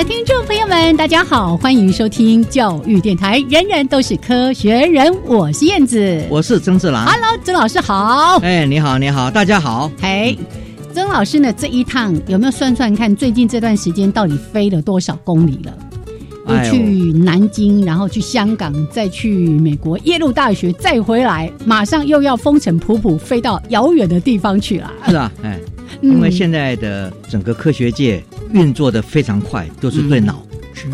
[0.00, 7.04] 的听众朋友们，大家好，欢迎收听教育电台，人人都是科学人，我是燕子，我是曾志郎。
[7.04, 8.38] Hello，曾老师好。
[8.38, 9.92] 哎，你好，你好，大家好。
[10.00, 10.34] 哎，
[10.94, 11.52] 曾老师呢？
[11.52, 13.14] 这一趟有没有算算看？
[13.14, 15.78] 最近这段时间到底飞了多少公里了？
[16.48, 16.78] 又去
[17.12, 24.90] 南京，然后去香港，再去美国耶鲁大学，再回来，马上又要风尘仆仆飞到遥远的地方去了。
[25.06, 25.60] 是啊，哎，
[26.00, 30.42] 嗯因为现在的整个科学界运作的非常快，都是对脑，
[30.74, 30.86] 是。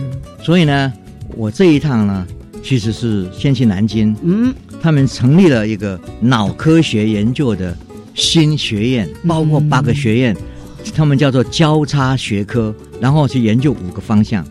[0.42, 0.92] 所以呢，
[1.36, 2.26] 我这一趟呢，
[2.62, 4.54] 其实是先去南京，嗯。
[4.78, 7.76] 他们成立了一个脑科学研究的
[8.14, 10.36] 新学院，包括八个学院，
[10.94, 14.46] 他们叫做交叉学科，然后去研究五个方向。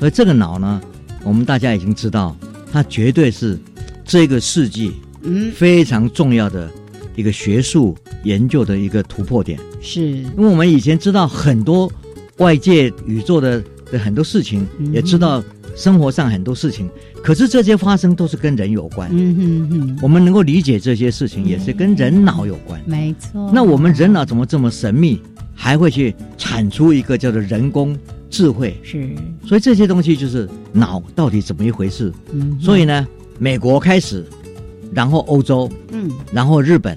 [0.00, 0.80] 而这个脑呢，
[1.22, 2.36] 我们大家已经知道，
[2.72, 3.56] 它绝对是
[4.04, 4.92] 这个世纪
[5.22, 5.52] 嗯。
[5.52, 6.68] 非常重要的
[7.14, 9.60] 一个学术研究的一个突破点。
[9.80, 10.00] 是。
[10.00, 11.92] 因为我们以前知道很多
[12.42, 15.42] 外界宇宙的的很多事情，嗯也知道
[15.76, 16.90] 生活上很多事情，
[17.22, 19.08] 可是这些发生都是跟人有关。
[19.12, 22.80] 嗯嗯嗯，我们能够理解这些事情，也是跟人脑有关。
[22.84, 23.50] 没错。
[23.54, 25.20] 那我们人脑怎么这么神秘，
[25.54, 27.96] 还会去产出一个叫做人工
[28.28, 28.76] 智慧？
[28.82, 29.08] 是
[29.46, 32.12] 所以这些东西就是脑到底怎么一回事？
[32.32, 33.06] 嗯，所以呢，
[33.38, 34.24] 美国开始，
[34.92, 36.96] 然后欧洲，嗯然后日本，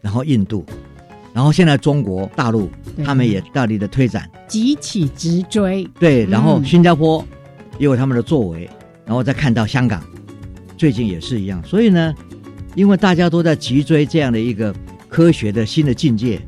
[0.00, 0.64] 然后印度，
[1.32, 2.68] 然后现在中国大陆，
[3.04, 4.28] 他们也大力的推展。
[4.48, 7.24] 急起直追，对，然后嗯新加坡
[7.78, 8.68] 也有他们的作为，
[9.04, 10.02] 然后再看到香港，
[10.76, 11.62] 最近也是一样。
[11.64, 12.14] 所以呢，
[12.74, 14.74] 因为大家都在急追这样的一个
[15.08, 16.40] 科学的新的境界，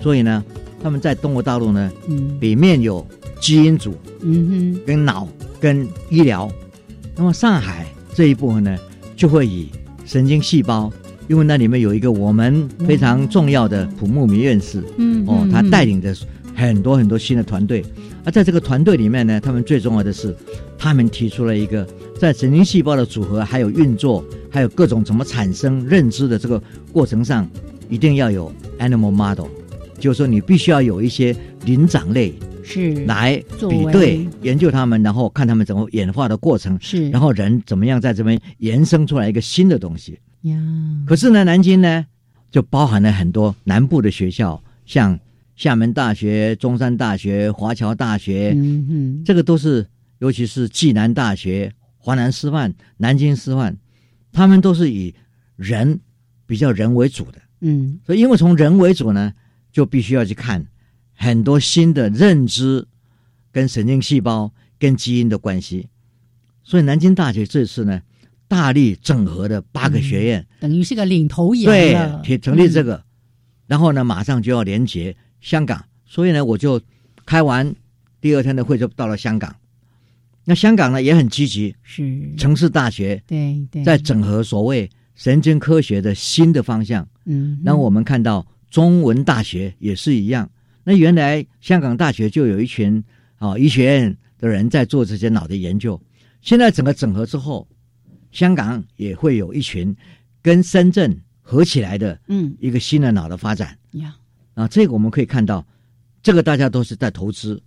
[0.00, 0.42] 所以呢，
[0.82, 3.06] 他们在中国大陆呢，嗯里面有
[3.40, 5.28] 基因组、嗯哼，跟脑、
[5.60, 6.50] 跟医疗。
[7.16, 8.78] 那么上海这一部分呢，
[9.16, 9.68] 就会以
[10.06, 10.90] 神经细胞，
[11.28, 16.14] 因为那里面有一个我们非常重要的普牧迷院士，嗯哦，他嗯带领着
[16.54, 17.84] 很多很多新的团队，
[18.24, 20.34] 而在这个团队里面呢，他们最重要的是，
[20.78, 21.86] 他们提出了一个
[22.18, 26.60] 在神经细胞的组合、还有运作、还有各种怎么产生认知的这个
[26.92, 27.48] 过程上，
[27.90, 29.46] 一定要有 animal model，
[29.98, 31.36] 就是说你必须要有一些
[31.66, 32.32] 灵长类
[32.64, 33.36] 是来
[33.68, 40.18] 比对研究他们，然后看他们怎么演化的过程，是，然后人怎么样在这边延伸出来一个新的东西。
[40.42, 40.56] 呀，
[41.06, 42.06] 可是呢，南京呢，
[42.50, 45.18] 就包含了很多南部的学校，像
[45.56, 49.86] 厦门大学、中山大学、华侨大学，嗯哼，这个都是，
[50.18, 53.76] 尤其是暨南大学、华南师范、南京师范，
[54.30, 55.14] 他们都是以
[55.56, 55.98] 人
[56.46, 57.40] 比较人为主的。
[57.60, 59.34] 嗯所以，因为从人为主呢，
[59.72, 60.64] 就必须要去看
[61.14, 62.86] 很多新的认知
[63.50, 65.88] 跟神经细胞跟基因的关系。
[66.62, 68.00] 所以，南京大学这次呢，
[68.48, 70.44] 大力整合的八个学院。
[70.58, 73.04] 等于是个领头羊对了，成成立这个，个，
[73.66, 76.80] 然后呢，马上就要连接香港，所以呢，我就
[77.24, 77.72] 开完
[78.20, 79.54] 第二天的会就到了香港。
[80.44, 87.06] 那香港呢也很积极，是，城市大学对对，在整合所谓神经科学的新的方向。
[87.26, 90.48] 嗯，然后我们看到中文大学也是一样。
[90.84, 93.04] 那原来香港大学就有一群
[93.36, 96.00] 啊医学院的人在做这些脑的研究，
[96.40, 97.68] 现在整个整合之后，
[98.30, 99.94] 香港也会有一群
[100.42, 102.54] 跟深圳合起来的嗯。
[102.60, 103.76] 一个新的脑的发展。
[103.92, 104.14] 呀，
[104.54, 105.66] 啊，这个我们可以看到，
[106.22, 107.60] 这个大家都是在投资，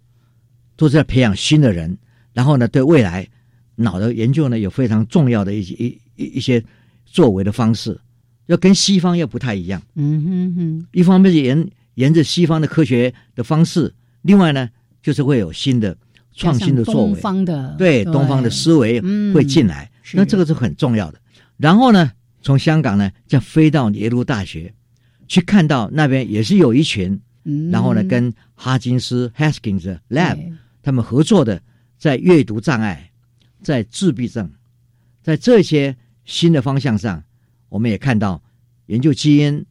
[0.75, 1.97] 都是在培养新的人，
[2.33, 3.27] 然后呢，对未来
[3.75, 6.63] 脑的研究呢有非常重要的一些一一一些
[7.05, 7.99] 作为的方式，
[8.45, 9.81] 要跟西方又不太一样。
[9.95, 14.69] 嗯哼哼，一方面是沿沿着西方的科学的方式，另外呢，
[15.01, 15.97] 就是会有新的
[16.33, 19.33] 创新的作东为，方的对东方的思维嗯。
[19.33, 21.19] 会进来，是那这个是很重要的。
[21.57, 22.11] 然后呢，
[22.41, 24.73] 从香港呢，再飞到耶鲁大学，
[25.27, 30.37] 去看到那边也是有一群，嗯然后呢，跟哈金斯 Haskins Lab
[30.81, 31.61] 他们合作的，
[31.97, 33.11] 在阅读障碍、
[33.61, 34.51] 在自闭症，
[35.21, 35.95] 在这些
[36.25, 37.23] 新的方向上，
[37.69, 38.41] 我们也看到
[38.87, 39.63] 研究基因、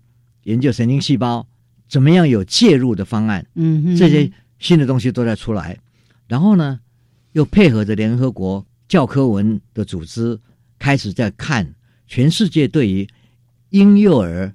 [0.44, 1.46] 研究神经细胞，
[1.88, 4.30] 怎么样有介入的方案，嗯哼，这些
[4.60, 5.76] 新的东西都在出来。
[6.28, 6.78] 然后呢，
[7.32, 10.36] 又配合着联合国教科文的组织，
[10.76, 11.72] 开始在看
[12.08, 13.06] 全世界对于
[13.68, 14.52] 婴幼儿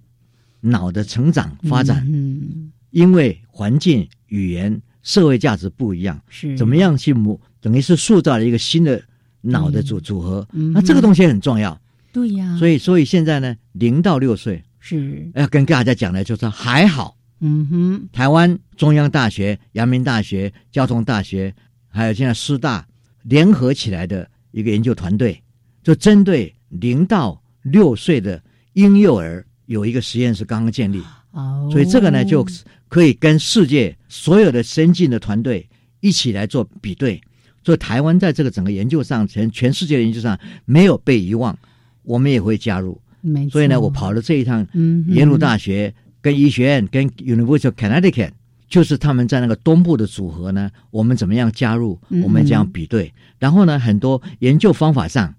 [0.60, 6.58] 脑的成长发展，嗯，因为环境、语言、社会价值不一样，是。
[6.58, 6.76] 怎么？
[6.76, 9.02] 样去模，等于是塑造了一个新的
[9.40, 10.46] 脑的组组合。
[10.52, 11.80] 嗯那这个东西很重要，
[12.12, 15.32] 对呀，所以所以现在呢，零到六岁是。
[15.34, 21.56] 要跟大家讲的就是还好，嗯哼，台湾中央大学、阳明大学、交通大学，
[21.88, 22.86] 还有现在师大
[23.28, 25.42] 联合起来的一个研究团队，
[25.84, 28.42] 就针对零到六岁的
[28.74, 31.02] 婴幼儿有一个实验室刚刚建立，
[31.32, 32.46] 哦，所以这个呢就
[32.88, 35.68] 可以跟世界所有的先进的团队
[36.00, 37.22] 一起来做比对。
[37.64, 41.58] 所以台湾在这个整个研究上，全全世界的研究上没有被遗忘，
[42.04, 43.02] 我们也会加入。
[43.22, 48.30] 没错，所以呢，我跑了这一趟嗯耶鲁大学、跟医学院、跟 University of Connecticut，
[48.76, 53.14] 就是他们在那个东部的组合呢，我们怎么样加入嗯，我们这样比对。
[53.40, 55.34] 然后呢，很多研究方法上，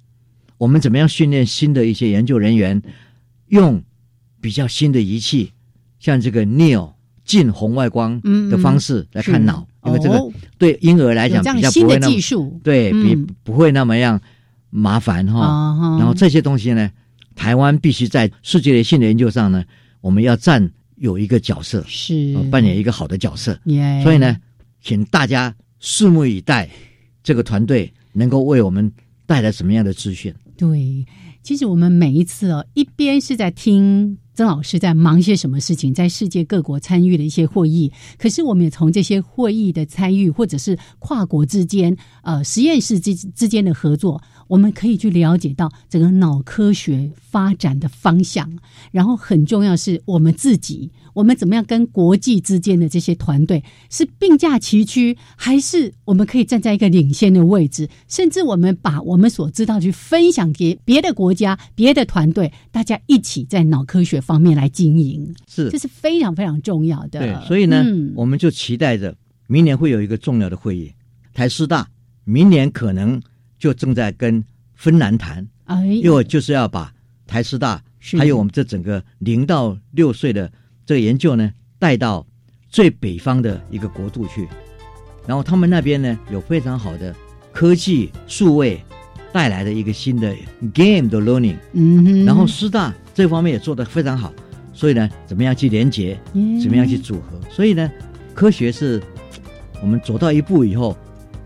[0.56, 2.81] 我们怎么样训练新的一些研究人员，
[3.49, 3.83] 用
[4.41, 5.53] 比较新的仪器，
[5.99, 6.94] 像这个 NEO
[7.27, 8.19] 近红外光
[8.49, 14.19] 的方式来看脑，因为这个哦对婴儿来讲比较不会那么技术，对比嗯不会那么样
[14.71, 15.99] 麻烦哈。
[15.99, 16.91] 然后这些东西呢，
[17.35, 19.62] 台湾必须在世界的性的研究上呢，
[20.00, 23.58] 我们要占有一个角色，是呃扮演一个好的角色。
[23.64, 24.37] 耶，所以呢，
[24.82, 26.69] 请大家拭目以待，
[27.22, 28.90] 这个团队能够为我们
[29.26, 30.34] 带来什么样的资讯。
[30.56, 31.04] 对，
[31.43, 48.50] 其实我们每一次哦，一边是在听曾老师在忙些什么事情，在世界各国参与的一些会议，可是我们也从这些会议的参与，或者是跨国之间、呃实验室之之间的合作，我们可以去了解到整个脑科学发展的方向。
[48.93, 67.20] 然后很重要是我们自己，我们怎么样跟国际之间的这些团队是并驾齐驱，还是我们可以站在一个领先的位置，甚至我们把我们所知道去分享给别的国家、别的团队，大家一起在脑科学方面来经营，是这是非常非常重要的。
[67.20, 69.14] 对，所以呢，嗯我们就期待着
[69.46, 70.93] 明年会有一个重要的会议，
[71.34, 71.87] 台师大
[72.25, 73.20] 明年可能
[73.58, 74.43] 就正在跟
[74.75, 76.93] 芬兰谈，哎，因为就是要把
[77.26, 78.17] 台师大是。
[78.19, 80.50] 还有我们这整个零到六岁的
[80.85, 82.26] 这个研究呢，带到
[82.69, 84.47] 最北方的一个国度去，
[85.26, 87.14] 然后他们那边呢有非常好的
[87.53, 88.82] 科技数位
[89.32, 90.35] 带来的一个新的
[90.75, 94.32] game 的 learning，嗯，然后师大这方面也做得非常好，
[94.72, 96.60] 所以呢，怎么样去连接，嗯。
[96.60, 97.91] 怎么样去组合，所以呢，
[98.34, 99.03] 科学是
[99.81, 100.96] 我们走到一步以后，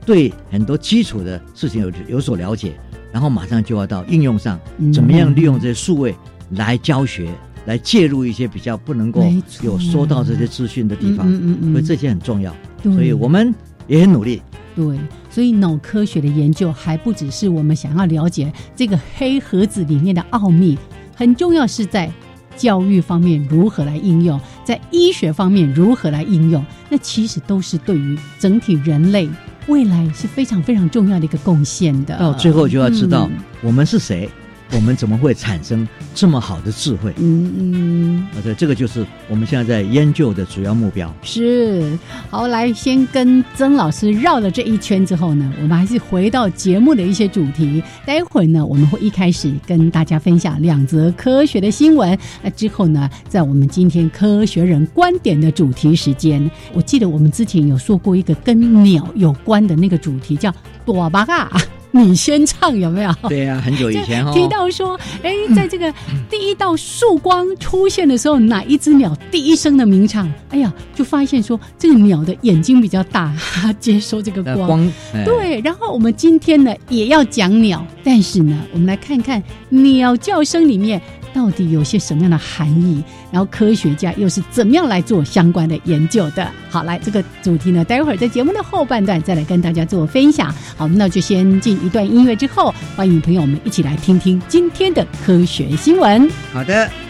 [0.04, 2.72] 对很多基础的事情有有所了解，
[3.12, 6.14] 然后马上就要到应用上，嗯怎么样利用这些数位
[6.50, 7.30] 来教学，
[7.66, 9.22] 来介入一些比较不能够
[9.62, 11.72] 有收到这些资讯的地方，嗯嗯嗯嗯。
[11.72, 13.54] 所以这些很重要，所以我们
[13.86, 14.42] 也很努力。
[14.74, 20.78] 对，所以脑科学的研究还不只是我们想要了解这个黑盒子里面的奥秘，
[21.14, 22.10] 很重要是在
[22.56, 29.28] 教育方面如何来应用，在医学方面如何来应用，那其实都是对于整体人类
[29.66, 32.18] 未来是非常非常重要的一个贡献的。
[32.18, 34.28] 到最后就要知道嗯我们是谁，
[34.72, 37.12] 我们怎么会产生这么好的智慧？
[37.18, 41.12] 嗯嗯，啊，对，这个就是我们现在在研究的主要目标。
[41.22, 41.98] 是
[42.30, 47.82] 好，来先跟曾老师绕了这一圈之后呢，我们还是回到节目的一些主题。
[48.06, 60.54] 待会儿呢，我们会一开始跟大家分享两则科学的新闻，那之后呢，在我们今天科学人观点的主题时间，我记得我们之前有说过一个跟鸟有关的那个主题，叫
[60.86, 61.50] “朵巴嘎”，
[61.92, 63.12] 你先唱有没有？
[63.28, 65.92] 对呀、很久以前哦，提到说，哎，在这个
[66.28, 70.32] 第一道曙光出现的时候，哪一只鸟第一声的鸣唱？
[70.50, 74.66] 哎呀，就发现说这个鸟的眼睛比较大，它接收这个光。
[74.66, 81.00] 光，哎，对，然后我们今天呢也要讲鸟，但是呢，我们来看看鸟叫声里面
[81.32, 83.02] 到底有些什么样的含义？
[83.30, 86.48] 然后科学家又是怎么样来做相关的研究的？
[86.68, 90.54] 好，来这个主题呢，待会儿在节目的后半段再来跟大家做分享。
[90.76, 96.30] 好，那就先进一段音乐之后，欢迎朋友们一起来听听今天的科学新闻。
[96.52, 97.09] 好的。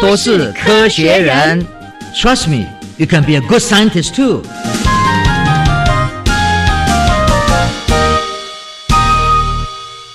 [0.00, 1.64] 都是科学人。
[2.14, 2.66] Trust me,
[2.98, 4.42] you can be a good scientist too.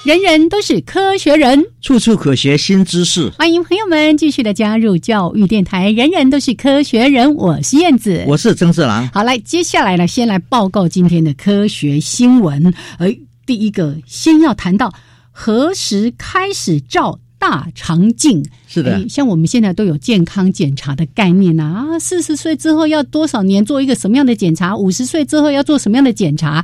[0.03, 3.29] 人人都是科学人，处处可学新知识。
[3.37, 5.89] 欢迎朋友们继续的加入教育电台。
[5.91, 9.07] 人人都是科学人，我是燕子，我是曾志郎。
[9.13, 12.73] 好，来，接下来呢，先来报告今天的科学新闻。
[12.97, 14.91] 哎，第一个，先要谈到
[15.31, 18.45] 何时开始照大肠镜。
[18.67, 24.77] 是的哎，像我们现在都有健康检查的概念呐啊，四十岁之后要多少年做一个什么样的检查？
[24.77, 26.63] 五十岁之后要做什么样的检查？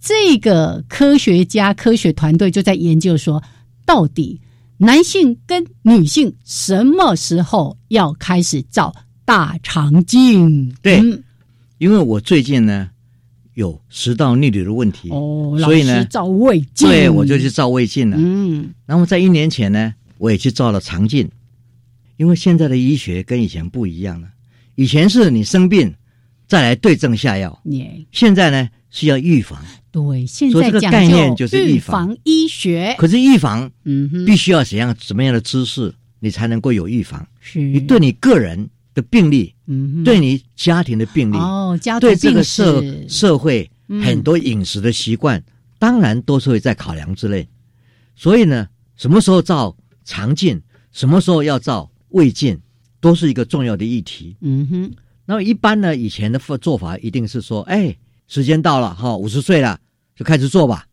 [0.00, 3.40] 这个科学家、科学团队就在研究说，
[3.84, 4.40] 到底
[4.78, 8.92] 男性跟女性什么时候要开始照
[9.24, 10.74] 大肠镜？
[10.82, 11.22] 对嗯
[11.78, 12.88] 因为我最近呢
[13.54, 18.16] 有食道逆流的问题，哦，所以呢老师照胃镜，对我就去照胃镜了。
[18.18, 21.28] 嗯，然后在一年前呢，我也去照了肠镜，
[22.16, 24.28] 因为现在的医学跟以前不一样了。
[24.74, 25.94] 以前是你生病
[26.46, 27.62] 再来对症下药，
[28.12, 29.62] 现在呢是要预防。
[29.90, 37.26] 对，现所以这个概念就是预预防防医学，可是预防嗯哼，必须要怎样怎么样的知识，你才能够有预防？
[37.40, 37.60] 是。
[37.60, 44.02] 你对你个人的病例，嗯对你家庭的病例，哦，家族对这个社社会嗯。
[44.02, 45.42] 很多饮食的习惯，
[45.78, 47.48] 当然都是会在考量之内。
[48.14, 49.74] 所以呢，什么时候照
[50.06, 52.58] 肠镜，什么时候要照胃镜，
[53.00, 54.34] 都是一个重要的议题。
[54.40, 54.92] 嗯哼，
[55.26, 57.94] 那么一般呢，以前的做法一定是说，哎，
[58.26, 59.78] 时间到了哈，五十岁了
[60.14, 60.86] 就开始做吧。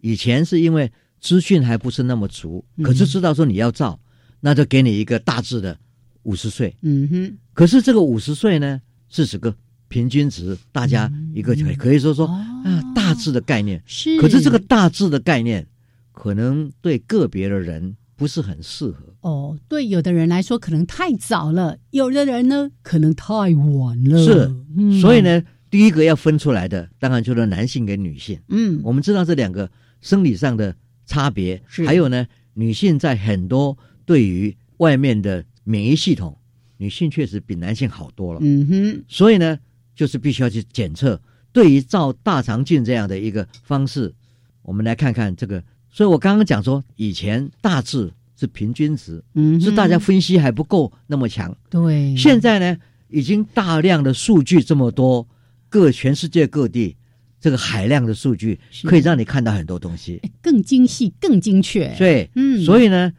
[0.00, 3.98] 以前是因为资讯还不是那么足，嗯可是知道说你要照，
[4.40, 5.78] 那就给你一个大致的
[6.24, 6.76] 五十岁。
[6.82, 9.54] 嗯哼，可是这个五十岁呢，是指个
[9.88, 12.32] 平均值，大家一个可以可以说说哦
[12.64, 13.82] 啊大致的概念。
[13.86, 15.66] 是，可是这个大致的概念，
[16.12, 19.02] 可能对个别的人不是很适合。
[19.22, 28.38] 哦，对有的人来说可能太早了，有的人呢可能太晚了，是嗯所以，呢，第一个要分出来的，当然就是男性跟女性。
[28.46, 29.68] 嗯，我们知道这两个
[30.00, 32.24] 生理上的差别，还有呢，
[32.54, 33.76] 女性在很多
[34.06, 36.38] 对于外面的免疫系统，
[36.76, 38.38] 女性确实比男性好多了。
[38.40, 39.58] 嗯哼，所以呢，
[39.96, 41.20] 就是必须要去检测。
[41.52, 44.14] 对于照大肠镜这样的一个方式，
[44.62, 45.60] 我们来看看这个。
[45.92, 51.54] 所以我刚刚讲说，以前大致是平均值，嗯，是大家分析还不够那么强。
[51.68, 52.76] 对，现在呢，
[53.08, 55.28] 已经大量的数据这么多，
[55.68, 56.96] 各全世界各地
[57.38, 60.20] 这个海量的数据，可以让你看到很多东西。
[60.40, 63.12] 更精细、更精确，对，嗯，所以呢，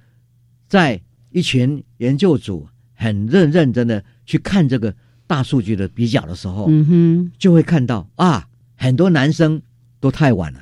[0.67, 0.99] 在
[1.29, 4.95] 一群研究组很认认真的去看这个
[5.27, 9.61] 大数据的比较的时候，嗯哼，就会看到啊，很多男生
[9.99, 10.59] 都太晚了。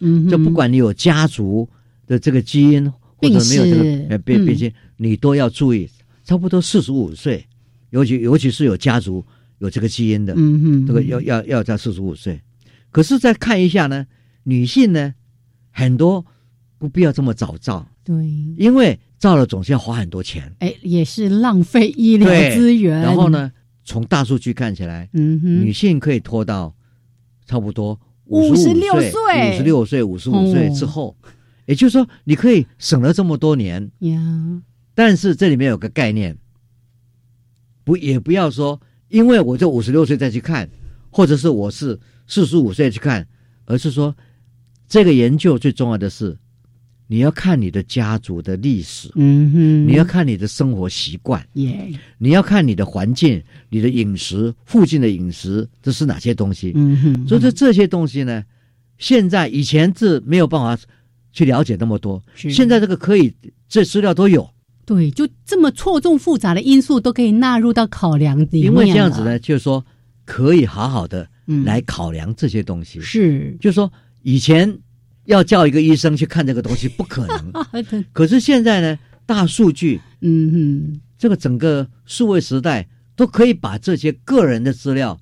[0.00, 1.68] 嗯，就不管你有家族
[2.06, 5.88] 的这个基因，或者没有这个呃病嗯病因，你都要注意。
[6.24, 7.46] 差不多四十五岁，
[7.90, 9.24] 尤其尤其是有家族
[9.58, 12.40] 有这个基因的，嗯哼，这个要要要在四十五岁。
[12.90, 14.06] 可是再看一下呢，
[14.42, 15.14] 女性呢，
[15.70, 16.24] 很多
[16.78, 18.14] 不必要这么早造，对，
[18.56, 20.50] 因为造了总是要花很多钱。
[20.60, 23.00] 哎，也是浪费医疗资源。
[23.00, 23.28] 然后？
[23.28, 23.52] 呢，
[23.84, 26.74] 从大数据看起来，嗯哼，女性可以拖到
[27.44, 31.16] 差不多56岁、岁五十六岁、五十五岁哦之后，
[31.66, 33.90] 也就是说，你可以省了这么多年。
[34.00, 34.62] 呀，
[34.94, 36.36] 但是这里面有个概念，
[37.84, 40.70] 不也不要说，因为我这五十六岁再去看，
[41.10, 43.26] 或者是我是四十五岁去看，
[43.66, 44.16] 而是说，
[44.88, 46.38] 这个研究最重要的是，
[47.06, 56.72] 你要看你的家族的历史，嗯哼，你要看你的生活习惯，耶，你要看你的环境、你的饮食、附近的饮食，这是哪些东西？
[56.74, 58.42] 嗯哼，所以说这些东西呢，
[58.98, 60.82] 现在以前是没有办法
[61.32, 62.50] 去了解那么多，是。
[62.50, 63.32] 现在这个可以，
[63.68, 64.48] 这资料都有。
[64.86, 69.84] 对，就这么错综复杂的因素都可以纳入到考量里面因为这样子，呢，就是说
[70.24, 71.64] 可以好好的嗯。
[71.64, 73.00] 来考量这些东西。
[73.00, 73.56] 是。
[73.60, 73.90] 就是说
[74.22, 74.78] 以前
[75.26, 77.52] 要叫一个医生去看这个东西不可能，
[78.12, 85.18] 可是现在呢，大数据嗯哼，这个整个数位时代都可以把这些个人的资料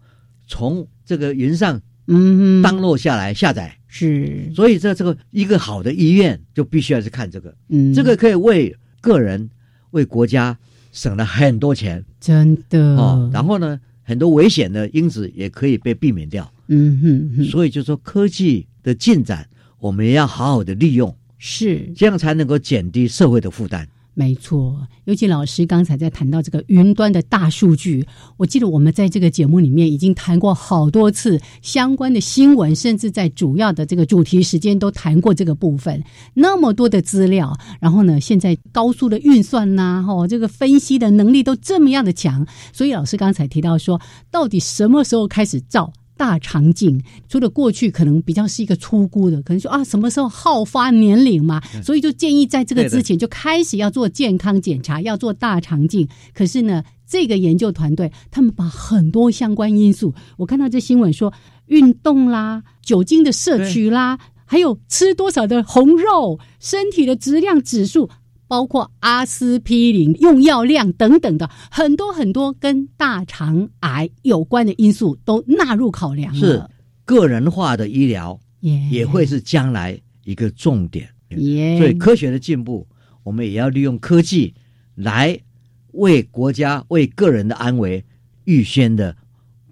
[0.47, 3.77] 从这个云上嗯哼，当落下来下载。
[3.95, 9.51] 是，所以这这个一个好的医院就必须要去看这个，嗯，这个可以为个人、
[9.91, 10.57] 为国家
[10.93, 12.03] 省了很多钱。
[12.19, 12.97] 真的。
[12.97, 13.31] 哦。
[13.33, 16.51] 然后呢，很多危险的因子也可以被避免掉。
[16.69, 19.47] 嗯哼哼，所以就说科技的进展，
[19.83, 23.89] 我们也要好好的利用，是这样才能够减低社会的负担。
[24.15, 36.01] 没错，尤其老师刚才在谈到这个云端的大数据，我记得我们在这个节目里面已经谈过好多次相关的新闻，甚至在主要的这个主题时间都谈过这个部分。
[36.35, 45.93] 那么多的资料，然后呢，现在高速的运算呐、哦，这个分析的能力都这么样的强，所以老师刚才提到说，到底什么时候开始造？
[46.23, 56.07] 大肠镜，除了过去可能比较是一个粗估的，可能说啊什么时候好发年龄嘛，所以就建议在这个之前就开始要做健康检查，要做大肠镜。
[56.33, 61.35] 可是呢，这个研究团队他们把很多相关因素，我看到这新闻说
[61.67, 68.09] 运动啦、酒精的摄取啦，还有吃多少的红肉、身体的质量指数。
[68.53, 76.63] 包括阿司匹林用药量等等的很多很多跟大肠癌有关的因素都纳入考量是，
[77.07, 81.09] 个人化的医疗也也会是将来一个重点。
[81.31, 82.87] 耶，所以科学的进步，
[83.23, 84.53] 我们也要利用科技
[84.97, 85.41] 来
[85.93, 88.05] 为国家、为个人的安危
[88.45, 89.17] 预先的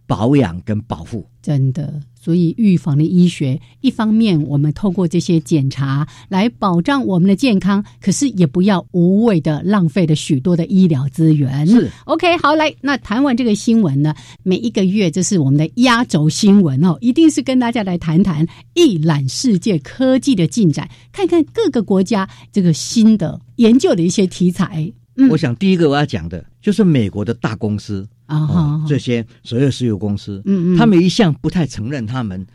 [0.06, 1.28] 保养跟保护。
[1.42, 11.66] 真的，所以预防的医学，一方面我们透过这些检查来保障我们的健康，可是也不要无谓的浪费了许多的医疗资源。
[11.66, 24.92] 是 OK，好，来，那谈完这个新闻呢，每一个月这是我们的压轴新闻哦，一定是跟大家来谈谈一览世界科技的进展，看看各个国家这个新的研究的一些题材。
[25.16, 30.76] 嗯我想第一个我要讲的就是美国的大公司啊哦哈，这些所有石油公司，嗯嗯。
[30.78, 32.46] 他们一向不太承认他们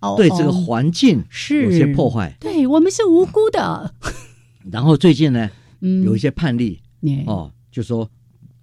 [0.00, 0.52] 哦对这个哦。
[0.52, 1.64] 环境是。
[1.64, 2.36] 有些破坏。
[2.40, 3.94] 对我们是无辜的，
[4.70, 5.48] 然后最近呢，
[5.80, 6.80] 嗯，有一些判例，
[7.26, 8.10] 哦，就说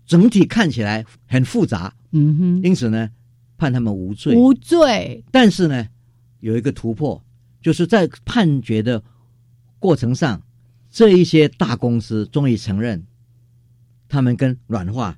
[0.06, 3.10] 整体看起来很复杂，嗯哼，因此呢，
[3.58, 4.36] 判他们无罪。
[4.36, 5.88] 无罪，但是呢，
[6.42, 7.24] 有一个突破，
[7.62, 9.02] 就是在判决的
[9.80, 10.42] 过程上，
[10.92, 13.06] 这一些大公司终于承认，
[14.10, 15.18] 他们跟软化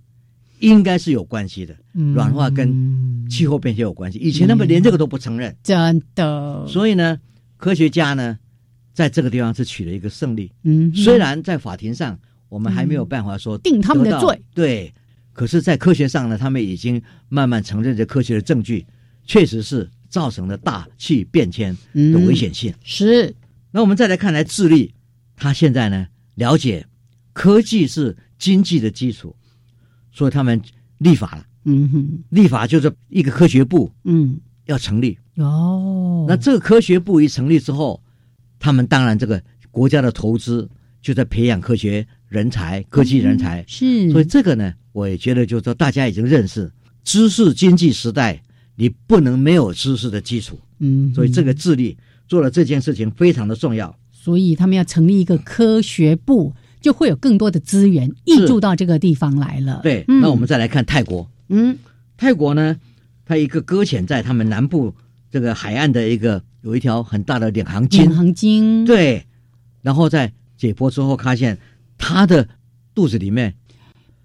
[0.60, 2.14] 应该是有关系的，嗯。
[2.14, 4.18] 软化跟气候变迁有关系。
[4.20, 7.20] 以前他们连这个都不承认，真的，所以呢，
[7.58, 8.38] 科学家呢，
[8.94, 10.52] 在这个地方是取了一个胜利。
[10.64, 12.20] 嗯，虽然在法庭上
[12.50, 14.94] 我们还没有办法说定他们的罪，对，
[15.34, 18.86] 可是，在科学上呢，他们已经慢慢承认这科学的证据，
[19.26, 22.74] 确实是造成了大气变迁的危险性。
[22.84, 23.34] 是。
[23.72, 24.94] 那我们再来看来智利，
[25.36, 26.86] 他现在呢了解
[27.34, 29.36] 科技是经济的基础，
[30.12, 30.62] 所以他们
[30.98, 31.46] 立法了。
[31.66, 35.18] 嗯哼，立法就是一个科学部嗯，要成立。
[35.36, 38.02] 哦，那这个科学部一成立之后，
[38.58, 40.70] 他们当然这个国家的投资
[41.02, 43.64] 就在培养科学人才、科技人才。
[43.68, 46.72] 是，所以这个呢，我也觉得就是说，大家已经认识
[47.04, 48.42] 知识经济时代，
[48.76, 50.60] 你不能没有知识的基础。
[50.80, 53.94] 嗯，所以这个智力做了这件事情非常的重要。
[54.12, 59.82] 所以他们要成立一个科学部，就会有更多的资源溢注到这个地方来了。
[59.84, 60.22] 对，嗯。
[60.22, 61.30] 那我们再来看泰国。
[61.50, 61.78] 嗯。
[62.18, 62.78] 泰国呢，
[63.26, 64.94] 它一个搁浅在他们南部
[65.32, 69.26] 这个海岸的一个有一条很大的领航闵鲸，行经，对，
[69.82, 71.58] 然后在解剖之后发现
[71.98, 72.48] 它的
[72.94, 73.54] 肚子里面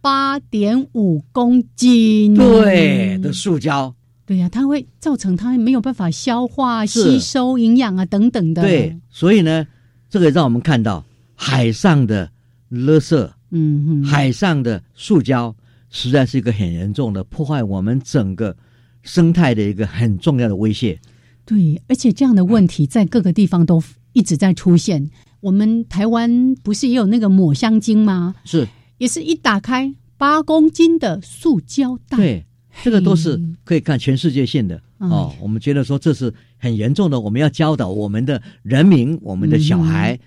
[0.01, 3.95] 八点五公斤，对的塑胶，
[4.27, 8.63] 对呀、它会造成它没有办法消化、吸收营养啊等等的。
[8.63, 9.67] 对，，所以呢，
[10.11, 11.05] 这个让我们看到
[11.37, 12.31] 海上的
[12.75, 15.55] 垃圾、嗯哼，海上的塑胶，
[15.91, 18.57] 实在是一个很严重的破坏我们整个
[19.03, 20.99] 生态的一个很重要的威胁。
[21.45, 23.83] 对，而且这样的问题在各个地方都
[24.13, 25.11] 一直在出现。
[25.41, 28.35] 我们台湾不是也有那个抹香鲸吗？
[28.45, 32.17] 是也是一打开八公斤的塑胶袋。
[32.17, 32.47] 对，
[32.83, 35.35] 这个都是可以看全世界性的哎哦。
[35.39, 40.19] 我们觉得说这是很严重的，我们要教导我们的人民、我们的小孩，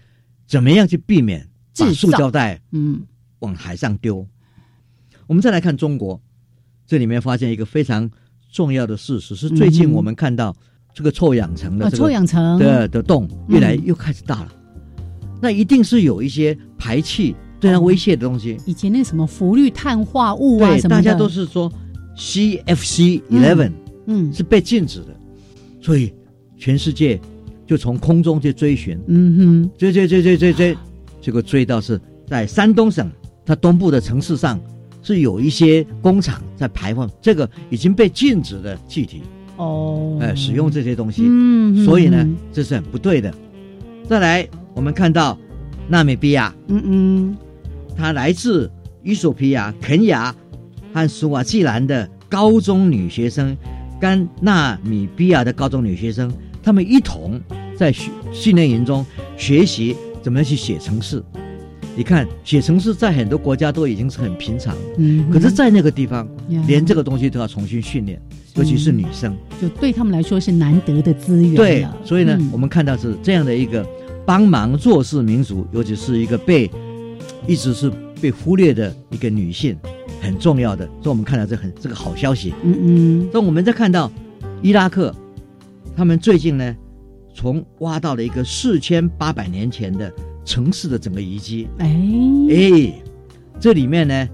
[0.46, 1.48] 怎么样去避免
[1.86, 3.02] 把塑胶袋嗯。
[3.40, 4.26] 往海上丢。
[5.28, 6.20] 我们再来看中国，
[6.88, 8.10] 这里面发现一个非常
[8.52, 10.56] 重要的事实，是最近我们看到
[10.94, 12.58] 这个臭氧层的哦，臭这个氧层。
[12.58, 13.82] 的的洞越来嗯。
[13.86, 14.52] 又开始大了，
[15.42, 18.58] 那一定是有一些排气对它威胁的东西。
[18.66, 21.72] 以前那什么氟氯碳化物啊对，什么，大家都是说
[22.16, 23.72] CFC eleven
[24.08, 24.34] 嗯。
[24.34, 25.16] 是被禁止的，
[25.82, 26.12] 所以
[26.58, 27.20] 全世界
[27.68, 29.72] 就从空中去追寻，嗯哼。
[29.78, 30.78] 追追追追追追，
[31.28, 33.12] 结果追到是在山东省
[33.46, 34.58] 它东部的城市上
[35.04, 39.24] 是有一些工厂在排放这个已经被禁止的气体，
[39.58, 43.30] 哼哦，呃，使用这些东西，嗯，所以呢嗯，这是很不对的。
[44.08, 45.38] 再来，我们看到
[45.90, 47.38] 纳米比亚，嗯嗯
[47.94, 48.72] 它来自
[49.04, 50.34] 伊索比亚、肯雅
[50.94, 53.58] 和斯瓦季兰的高中女学生，
[54.00, 56.32] 跟纳米比亚的高中女学生，
[56.64, 57.38] 她们一同
[57.78, 59.94] 在训训练营中学习
[60.28, 61.24] 怎么样去写城市。
[61.96, 66.28] 你看，写城市在很多国家都已经是很平常，嗯，可是，在那个地方，
[66.68, 68.22] 连这个东西都要重新训练，
[68.56, 69.34] 尤其是女生。
[69.62, 73.88] 就对他们来说是难得的资源对，所以呢，嗯我们看到是这样的一个
[74.26, 76.70] 帮忙弱势民族，尤其是一个被
[77.48, 77.90] 一直是
[78.22, 79.78] 被忽略的一个女性，
[80.22, 80.86] 很重要的。
[81.02, 82.54] 所以我们看到这很这个好消息。
[82.66, 84.12] 嗯嗯所以我们再看到
[84.62, 85.16] 伊拉克，
[85.96, 86.76] 他们最近呢，
[87.38, 90.12] 从挖到了一个四千八百年前的
[90.44, 91.68] 城市的整个遗迹。
[91.78, 91.88] 哎。
[92.50, 92.94] 哎，
[93.60, 94.28] 这里面呢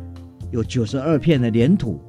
[0.51, 1.99] 有九十二片的粘土，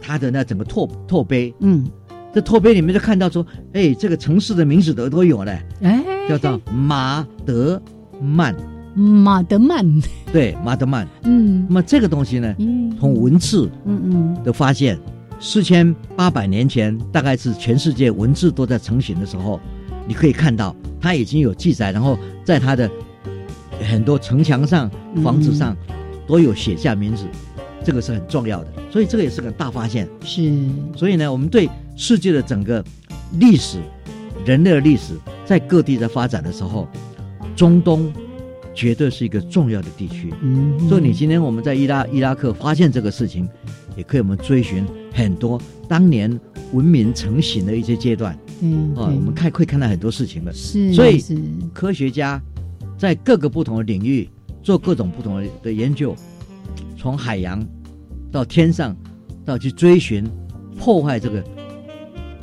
[0.00, 1.86] 它的那整个拓拓碑，嗯。
[2.32, 5.52] 这拓碑里面就看到说，哎，这个城市的名字都都有了。
[5.82, 7.82] 哎，叫做马德
[8.18, 8.56] 曼，
[8.94, 9.84] 马德曼，
[10.32, 11.06] 对，马德曼。
[11.24, 11.66] 嗯。
[11.68, 12.96] 那么这个东西呢，嗯。
[12.98, 14.42] 从文字嗯嗯。
[14.42, 14.98] 的发现，
[15.38, 19.60] 四千八百年前，大概是全世界文字都在成型的时候，
[20.10, 22.90] 你可以看到它已经有记载，然后在它的
[23.88, 25.76] 很多城墙上、嗯房子上
[26.26, 27.24] 都有写下名字，
[27.84, 28.72] 这个是很重要的。
[28.90, 30.08] 所以这个也是个大发现。
[30.24, 30.52] 是
[30.96, 32.84] 所以呢，我们对世界的整个
[33.38, 33.78] 历史、
[34.44, 35.14] 人类的历史，
[35.46, 36.88] 在各地在发展的时候，
[37.54, 38.12] 中东
[38.80, 40.32] 绝对是一个重要的地区。
[40.40, 43.46] 嗯，所以你今天我们在伊拉伊拉克发现这个事情，
[43.94, 46.40] 也可以我们追寻很多当年
[46.72, 50.50] 文明成型的一些阶段嗯啊，我们看会看到很多事情的。
[50.54, 51.22] 是，所以
[51.74, 52.40] 科学家
[52.96, 54.26] 在各个不同的领域
[54.62, 56.16] 做各种不同的的研究，
[56.96, 57.62] 从海洋
[58.32, 58.96] 到天上，
[59.44, 60.26] 到去追寻
[60.78, 61.44] 破坏这个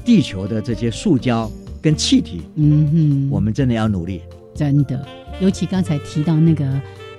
[0.06, 4.22] 地球的这些塑胶跟气体，嗯哼，我们真的要努力。
[4.54, 5.06] 真的，
[5.40, 6.66] 尤其刚才提到那个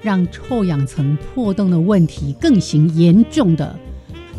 [0.02, 3.78] 让臭氧层破洞的问题更形严重的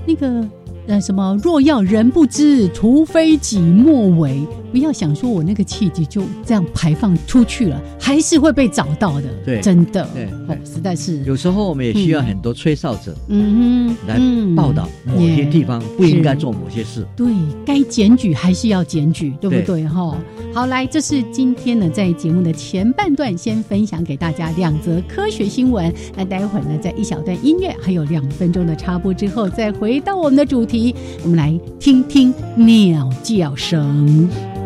[0.06, 0.48] 那个
[0.90, 4.42] 呃什么，若要人不知，除非己莫为。
[4.72, 9.28] 不要想说我那个气体就这样排放出去了，还是会被找到的。
[9.44, 17.04] 对真的，对哦，实在是，有时候我们也需要很多吹哨者嗯哼，来嗯报道某些地方不应该做某些事。
[17.16, 17.34] 对
[17.66, 20.16] 该检举还是要检举，对不对对哈？
[20.54, 25.92] 好，来，这是今天呢在节目的前半段先分享给大家两则科学新闻。
[26.16, 30.79] 那待会儿呢，在一小段音乐还有两分钟的插播之后，再回到我们的主题，
[31.24, 34.59] 我们来听听鸟叫声。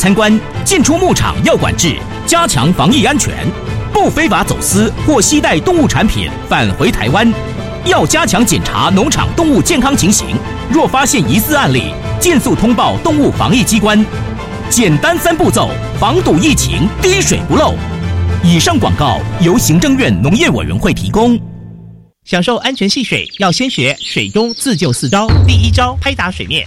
[0.00, 0.32] 参观，
[0.64, 1.94] 进出牧场要管制，
[2.26, 3.46] 加强防疫安全。
[3.92, 7.30] 不非法走私或携带动物产品返回台湾，
[7.84, 10.28] 要加强检查农场动物健康情形。
[10.70, 14.02] 若发现疑似案例，尽速通报动物防疫机关。
[14.70, 17.74] 简单三步骤，防堵疫情，滴水不漏。
[18.42, 21.38] 以上广告由行政院农业委员会提供。
[22.24, 25.26] 享受安全戏水，要先学水中自救四招。
[25.46, 26.66] 第一招，拍打水面，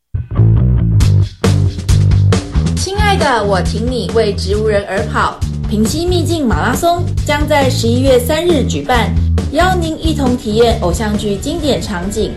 [3.21, 5.39] 的，我挺你为植物人而跑。
[5.69, 9.13] 平溪秘境马拉松将在十一月三日举办，
[9.51, 12.33] 邀您一同体验偶像剧经典场景。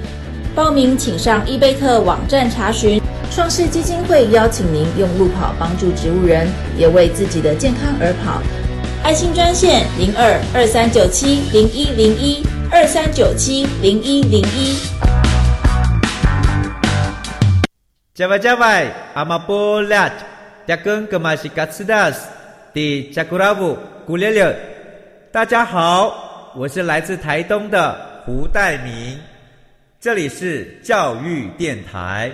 [0.55, 3.01] 报名请上伊贝特网站查询。
[3.31, 6.47] 创世基金会邀请您用路跑帮助植物人，
[6.79, 8.41] 也为自己的健康而跑。
[9.03, 14.77] 爱心专线零二二三九七零一零一二三九七零一零一。
[18.15, 20.09] 加外加外，阿玛波拉，
[20.67, 22.27] 加根格玛西卡斯达斯，
[22.73, 24.57] 迪加古拉布古列列。
[25.31, 29.19] 大家好，我是来自台东的胡代明，
[30.01, 32.33] 这里是教育电台。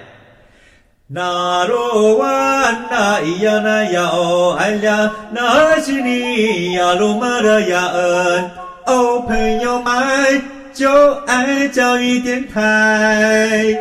[1.08, 8.50] 那罗哇那咿呀那呀哦哎呀，那是你呀鲁玛的呀恩
[8.86, 13.76] 哦，朋友们就爱教育电台。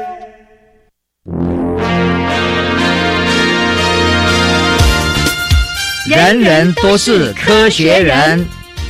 [6.10, 8.44] 人人都是科学人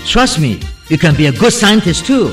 [0.05, 2.31] ，Trust me, you can be a good scientist too.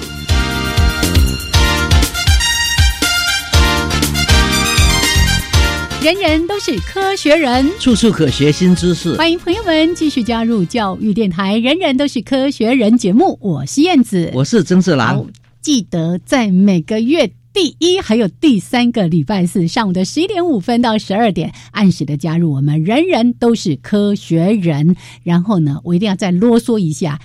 [6.01, 9.16] 人人都是科学人，处处可学新知识。
[9.16, 15.27] 欢迎朋友们继续加入教育电台《人人都是科学人》节目，我是燕子，我是曾志郎。
[15.61, 24.94] 记得在每个月第一还有第三个礼拜四上午的十一点五分到十二点，按时的加入我们《人人都是科学人》。
[25.22, 27.18] 然后呢，我一定要再啰嗦一下，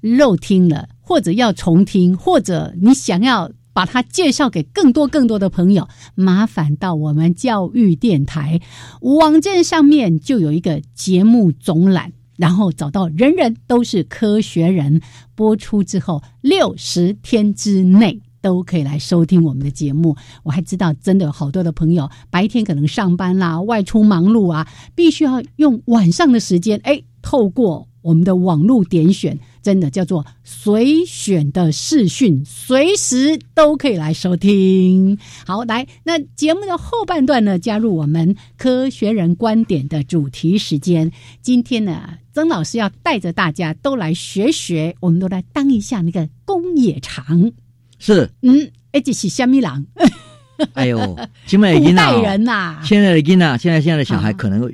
[0.00, 3.52] 漏听了或者要重听，或者你想要。
[3.72, 8.62] 把它介绍给更多更多的朋友，麻烦到我们教育电台
[9.02, 15.02] 网站上面就有一个节目总览，然后找到人人都是科学人
[15.34, 20.14] 播出之后六十天之内都可以来收听我们的节目。
[20.44, 29.36] 我还知道，真的有好多的朋友白天可能上班啦、外出忙碌啊，必须要用晚上的时间，哎，透过我们的网络点选。
[29.66, 35.18] 真的叫做随选的视讯，随时都可以来收听。
[35.44, 41.10] 好，来，那节目的后半段呢，加入我们科学人观点的主题时间。
[41.42, 47.50] 今天呢，曾老师要带着大家都来学学，我们都来当一下那个公野长。
[47.98, 49.86] 是，嗯，而且是虾米人。
[50.74, 54.72] 哎呦，现在的代人呐，现在的囡呐，现在现在的小孩可能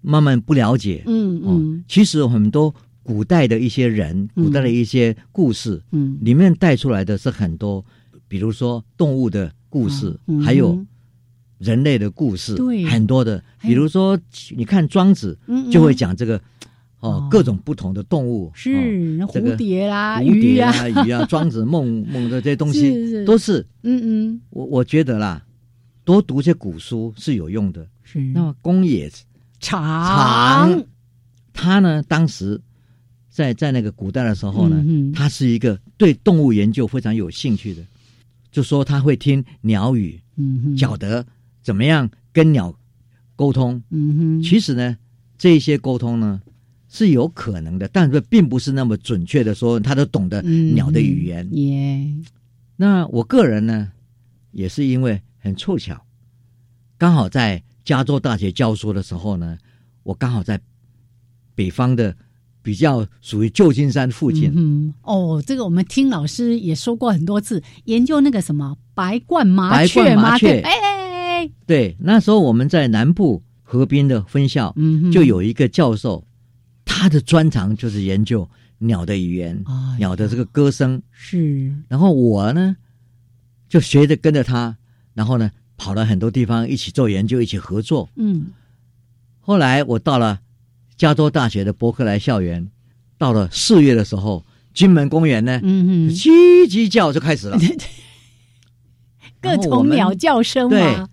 [0.00, 1.02] 慢慢不了解。
[1.06, 2.74] 嗯嗯，其实很多。
[3.06, 7.84] 古代的一些人，古代的一些故事，嗯，里面带出来的是很多，
[8.26, 10.84] 比如说动物的故事，还有
[11.58, 13.40] 人类的故事，对，很多的。
[13.60, 14.18] 比如说，
[14.56, 15.38] 你看庄子，
[15.70, 16.42] 就会讲这个
[17.00, 25.44] 哦，各种不同的动物，是蝴蝶啦、蝴蝶啊、鱼啊，庄子梦 梦的这些东西都是，嗯嗯，我我觉得啦，
[26.04, 27.86] 多读些古书是有用的。
[28.02, 28.20] 是。
[28.34, 29.10] 那么公冶
[29.60, 30.82] 长，
[31.52, 32.60] 他呢，当时。
[33.28, 34.82] 在在那个古代的时候呢，
[35.12, 37.82] 他是一个对动物研究非常有兴趣的，
[38.50, 40.18] 就说他会听鸟语，
[40.74, 41.22] 晓得
[41.62, 42.74] 怎么样跟鸟
[43.34, 43.82] 沟通。
[43.90, 44.96] 嗯哼，其实呢，
[45.36, 46.40] 这些沟通呢
[46.96, 51.46] 是有可能的，但是并不是那么准确的说他都懂得鸟的语言。
[51.52, 52.06] 耶，
[52.76, 53.92] 那我个人呢，
[54.52, 56.00] 也是因为很凑巧，
[56.96, 59.58] 刚好在加州大学教书的时候呢，
[60.04, 60.58] 我刚好在
[61.54, 62.16] 北方的。
[62.66, 64.52] 比较属于旧金山附近。
[64.52, 70.62] 嗯哦，这个我们听老师也说过很多次，研究那个什么白冠麻雀，麻雀。
[70.62, 76.26] 哎，对，那时候我们在南部河滨的分校，嗯，就有一个教授，
[76.96, 79.62] 他的专长就是研究鸟的语言，
[79.98, 81.02] 鸟的这个歌声。
[81.12, 81.70] 是。
[81.88, 82.74] 然后我呢，
[83.68, 84.74] 就学着跟着他，
[85.12, 88.08] 然后呢，跑了很多地方一起做研究，一起合作。
[88.16, 88.46] 嗯。
[89.40, 90.40] 后来我到了
[90.96, 92.66] 加州大学的伯克莱校园，
[93.18, 96.30] 到了四月的时候，金门公园呢，嗯嗯，叽
[96.66, 97.58] 叽叫就开始了。
[99.42, 101.08] 各种鸟叫声对嘛，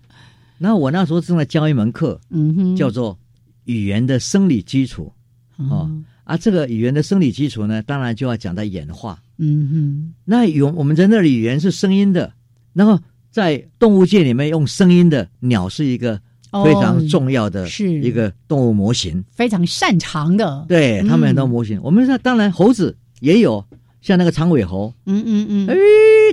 [0.56, 3.18] 然后我那时候正在教一门课，嗯哼，叫做
[3.64, 5.12] 语言的生理基础
[5.56, 6.36] 哦嗯啊。
[6.36, 9.18] 这个语言的生理基础呢，当然就要讲到演化。
[9.38, 12.32] 嗯哼，那有我们人类的语言是声音的，
[12.72, 16.16] 然后在动物界里面用声音的鸟是一个
[16.64, 18.00] 非常哦重要的是。
[18.00, 19.24] 一个动物模型。
[19.32, 20.66] 非常擅长的，嗯。
[20.68, 23.64] 对他们很多模型，我们说当然猴子也有，
[24.00, 25.74] 像那个长尾猴，嗯嗯嗯，哎，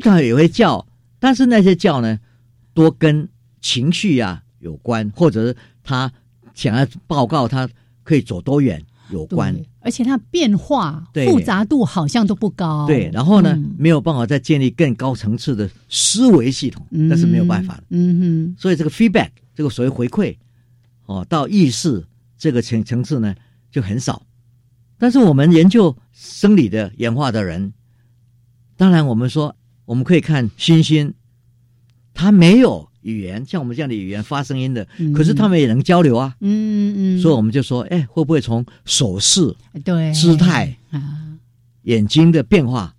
[0.01, 0.85] 它也会叫，
[1.19, 2.19] 但是那些叫呢，
[2.73, 3.27] 多跟
[3.61, 6.11] 情绪呀、有关，或者是他
[6.53, 7.67] 想要报告他
[8.03, 8.79] 可以走多远
[9.11, 9.55] 有关。
[9.79, 17.83] 而且它变化对复杂度好像都不高，对，然后呢，嗯没有办法再建立更高层次的思维系统，那是没有办法的。
[17.89, 20.37] 嗯哼所以这个 feedback，这个所谓回馈，
[21.05, 22.05] 哦，到意识
[22.37, 23.35] 这个层层次呢
[23.71, 24.21] 就很少。
[24.99, 27.73] 但是我们研究生理的演化的人，
[28.77, 31.13] 当然我们说我们可以看猩猩，
[32.13, 35.13] 它没有语言，像我们这样的语言发声音的，嗯。
[35.13, 36.35] 可是他们也能交流啊。
[36.39, 40.13] 哼，嗯嗯，所以我们就说，哎，会不会从手势、对。
[40.13, 41.37] 姿态、啊，
[41.83, 42.93] 眼睛的变化，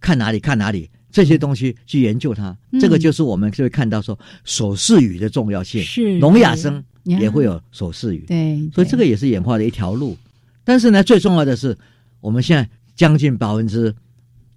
[0.00, 2.80] 看哪里看哪里这些东西去研究它，嗯。
[2.80, 5.82] 这个就是我们就会看到说手势语的重要性。
[5.82, 6.18] 是。
[6.18, 10.16] 聋哑声也会有手势语，对，所以这个也是演化的一条路。
[10.64, 11.78] 但是呢，最重要的是，
[12.20, 13.94] 我们现在将近百分之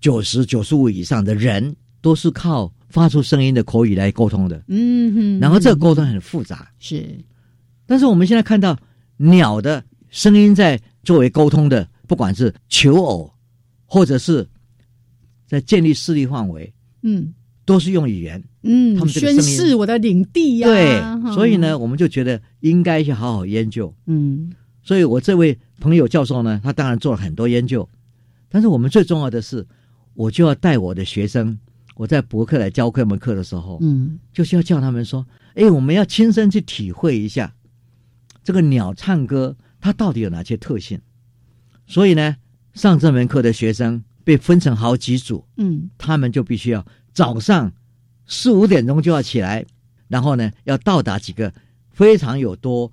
[0.01, 6.69] 九十九十五以上的人都是靠发出声音的口语来沟通的，嗯哼，然后这个沟通很复杂。
[6.79, 7.05] 是
[7.85, 8.77] 但是我们现在看到
[9.17, 13.31] 鸟的声音在作为沟通的，不管是求偶，
[13.85, 14.47] 或者是
[15.47, 16.73] 在建立势力范围，
[17.03, 17.33] 嗯
[17.65, 18.43] 都是用语言。
[18.63, 23.93] 嗯，宣他们这个声音示我的领地呀，对，哈所以呢，，我们就觉得应该去好好研究。
[24.07, 27.87] 嗯所以我这位朋友教授呢，他当然做了很多研究，
[28.49, 29.65] 但是我们最重要的是，
[30.15, 31.57] 我就要带我的学生，
[31.99, 34.17] 我在博客来教这门课的时候，嗯。
[34.31, 37.53] 就是要叫他们说，哎，我们要亲身去体会一下
[38.41, 40.97] 这个鸟唱歌它到底有哪些特性。
[41.85, 42.37] 所以呢，
[42.73, 45.89] 上这门课的学生被分成好几组，嗯。
[45.97, 47.69] 他们就必须要早上
[48.25, 49.65] 四五点钟就要起来，
[50.07, 51.53] 然后呢，要到达几个
[51.91, 52.89] 非常有多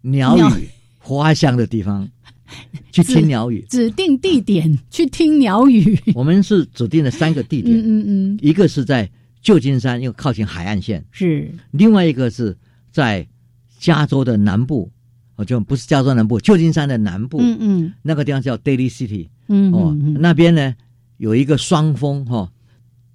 [0.00, 0.66] 鸟鸟语。
[0.98, 2.08] 花香的地方
[2.92, 3.64] 去是听鸟语。
[3.68, 9.10] 指定地点去听鸟语， 我们是指定了三个地点，嗯嗯嗯，一个是在
[9.42, 11.50] 旧金山，又靠近海岸线；是。
[11.70, 12.56] 另外一个是
[12.90, 13.26] 在
[13.78, 14.90] 加州的南部，
[15.36, 17.92] 哦，就不是加州南部，旧金山的南部，嗯嗯。
[18.02, 19.28] 那个地方叫 Daily City。
[19.48, 20.74] 嗯哦，那边呢
[21.18, 22.52] 有一个双峰哈、哦，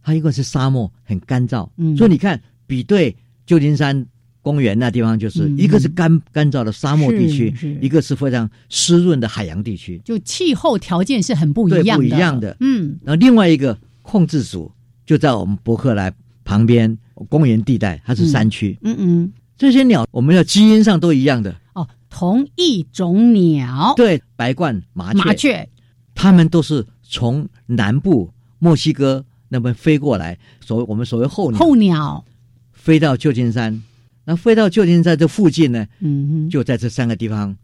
[0.02, 1.98] 它一个是沙漠，很干燥，嗯。
[1.98, 3.16] 所以你看比对
[3.46, 4.06] 旧金山
[4.42, 12.56] 公园那地方，就是、嗯一个是干干燥的沙漠地区一个是非常湿润的海洋地区，就气候条件是很不一样不一样的。
[12.60, 12.98] 嗯。
[13.04, 14.72] 然后另外一个控制组
[15.06, 16.12] 就在我们伯克莱
[16.44, 16.98] 旁边
[17.30, 18.78] 公园地带，它是山区。
[18.82, 25.70] 嗯嗯，这些鸟，我们的基因上都一样的，哦，同一种鸟，对，白冠麻雀，麻雀，
[26.16, 32.26] 它们都是从南部墨西哥那边飞过来，所谓我们所谓候鸟，候鸟，
[32.74, 33.84] 飞到旧金山，
[34.24, 37.56] 那飞到旧金山这附近呢，嗯哼，就在这三个地方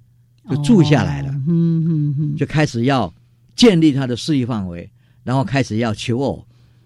[0.50, 3.14] 就住下来了，哦嗯嗯嗯，就开始要
[3.56, 4.90] 建立他的势力范围，
[5.24, 6.46] 然后开始要求偶，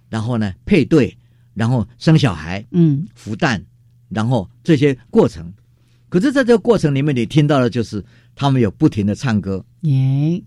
[0.09, 1.17] 然后呢配对，
[1.53, 3.63] 然后生小孩、嗯孵蛋，
[4.09, 5.51] 然后这些过程。
[6.09, 8.03] 可是在这个过程里面，你听到的就是
[8.35, 9.63] 他们有不停的唱歌。
[9.81, 10.43] 耶，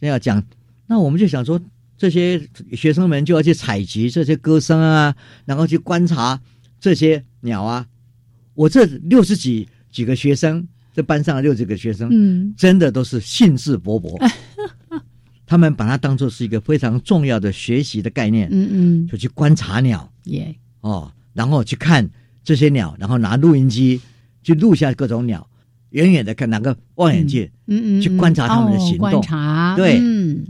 [0.00, 0.42] 这要讲，
[0.88, 1.60] 那我们就想说，
[1.96, 2.40] 这些
[2.72, 6.40] 学生们就要去采集这些歌声啊，然后去观察
[6.80, 7.86] 这些鸟啊。
[8.56, 12.52] 我这六十几几个学生，这班上六十几个学生，嗯。
[12.56, 14.18] 真的都是兴致勃勃，
[15.46, 20.10] 他们把它当做是一个非常重要的学习的概念，嗯嗯，就去观察鸟。
[20.24, 22.10] 耶，哦，然后去看
[22.42, 24.00] 这些鸟，然后拿录音机
[24.42, 25.48] 去录下各种鸟，
[25.90, 27.48] 远远的看，拿个望远镜。
[27.66, 29.06] 嗯嗯，去观察它们的行动。
[29.06, 29.98] 哦观察，对。
[30.00, 30.46] 嗯。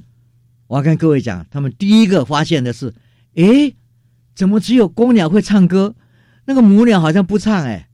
[0.68, 2.92] 我要跟各位讲，他们第一个发现的是，
[3.34, 3.74] 诶，
[4.34, 5.94] 怎么只有公鸟会唱歌，
[6.46, 7.86] 那个母鸟好像不唱、诶，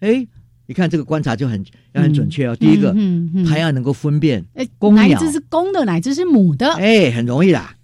[0.00, 0.26] 诶，
[0.66, 2.56] 你看这个观察就很要很准确哦。
[2.56, 6.72] 第一个，嗯嗯，它要能够分辨，哎，公鸟哪一只是公的，哪一只是母的？
[6.74, 7.74] 哎，很容易啦。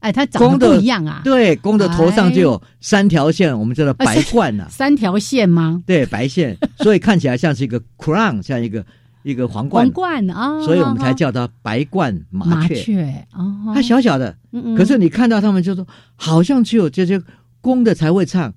[0.00, 5.82] 哎，它长得公的不一样啊，对，公的头上就有三条线，我们叫做哎白冠呐、三条线吗？
[5.86, 8.82] 对，白线， 所以看起来像是一个 crown，像一个
[9.22, 13.26] 一个皇冠，皇冠啊，所以我们才叫它白冠麻麻雀。
[13.34, 17.20] 哦，它小小的，嗯，嗯可是你看到它们就说，好像只有这些
[17.60, 18.54] 公的才会唱，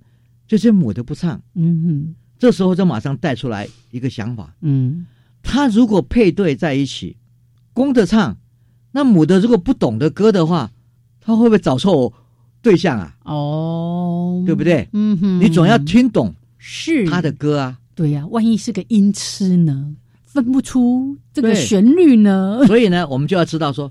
[0.48, 1.42] 这些母的不唱。
[1.56, 5.06] 嗯嗯这时候就马上带出来一个想法：嗯
[5.42, 7.16] 他如果配对在一起，
[7.72, 8.36] 公的唱，
[8.92, 10.74] 那母的如果不懂得歌的话，
[11.22, 12.12] 他会不会找错
[12.62, 13.16] 对象啊？
[13.24, 14.90] 哦，对不对？
[14.92, 17.80] 嗯哼，你总要听懂是他的歌啊。
[17.96, 22.62] 对呀、万一是个音痴呢，分不出这个旋律呢？
[22.68, 23.90] 所以呢，我们就要知道说，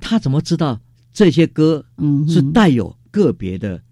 [0.00, 0.80] 他怎么知道
[1.12, 3.82] 这些歌嗯，是带有个别的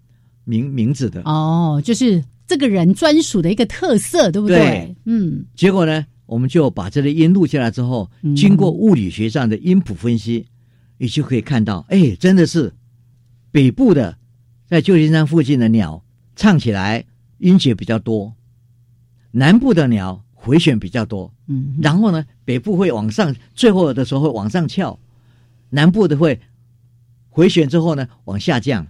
[0.43, 1.21] 名名字的？
[1.21, 4.57] 哦，就是这个人专属的一个特色，对不对？
[4.57, 10.47] 对嗯结果呢，我们就把这个音录下来之后嗯，经过物理学上的音谱分析，
[10.97, 12.73] 你就可以看到，哎，真的是
[13.53, 14.17] 北部的
[14.67, 16.03] 在旧金山附近的鸟
[16.35, 17.05] 唱起来
[17.37, 18.35] 音节比较多，
[19.31, 21.33] 南部的鸟回旋比较多。
[21.47, 24.99] 嗯，然后呢，北部会往上，最后的时候会往上翘，
[25.69, 26.41] 南部的会
[27.29, 28.85] 回旋之后呢往下降。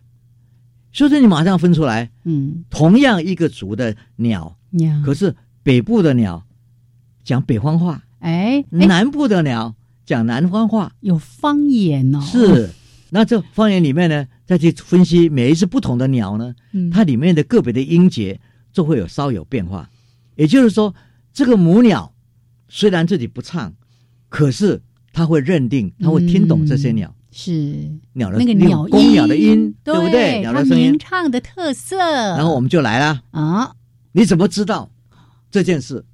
[0.91, 2.63] 所以说你马上分出来，嗯。
[2.69, 6.43] 同样一个族的鸟，呀，可是北部的鸟
[7.23, 9.75] 讲北方话，哎哎，南部的鸟
[10.05, 12.69] 讲南方话，有方言哦，是。
[13.13, 16.89] 那这方言里面呢，再去分析每一只不同的鸟呢，嗯。
[16.89, 18.39] 它里面的个别的音节
[18.71, 19.89] 就会有稍有变化。
[20.35, 20.95] 也就是说，
[21.33, 22.13] 这个母鸟
[22.69, 23.73] 虽然自己不唱，
[24.29, 24.81] 可是
[25.11, 30.39] 它会认定，它会听懂这些鸟、是鸟的那个鸟公鸟的音，对对不对？
[30.41, 30.97] 鸟的声音。
[30.99, 31.97] 唱的特色。
[31.97, 33.73] 然后我们就来了，啊
[34.11, 34.91] 你怎么知道
[35.49, 36.05] 这件事？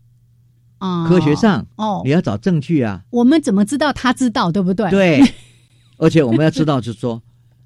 [0.77, 3.01] 啊，科学上哦你，要找证据啊。
[3.09, 5.21] 我们怎么知道他知道，对不对？，对，
[5.97, 7.19] 而且我们要知道，就是说，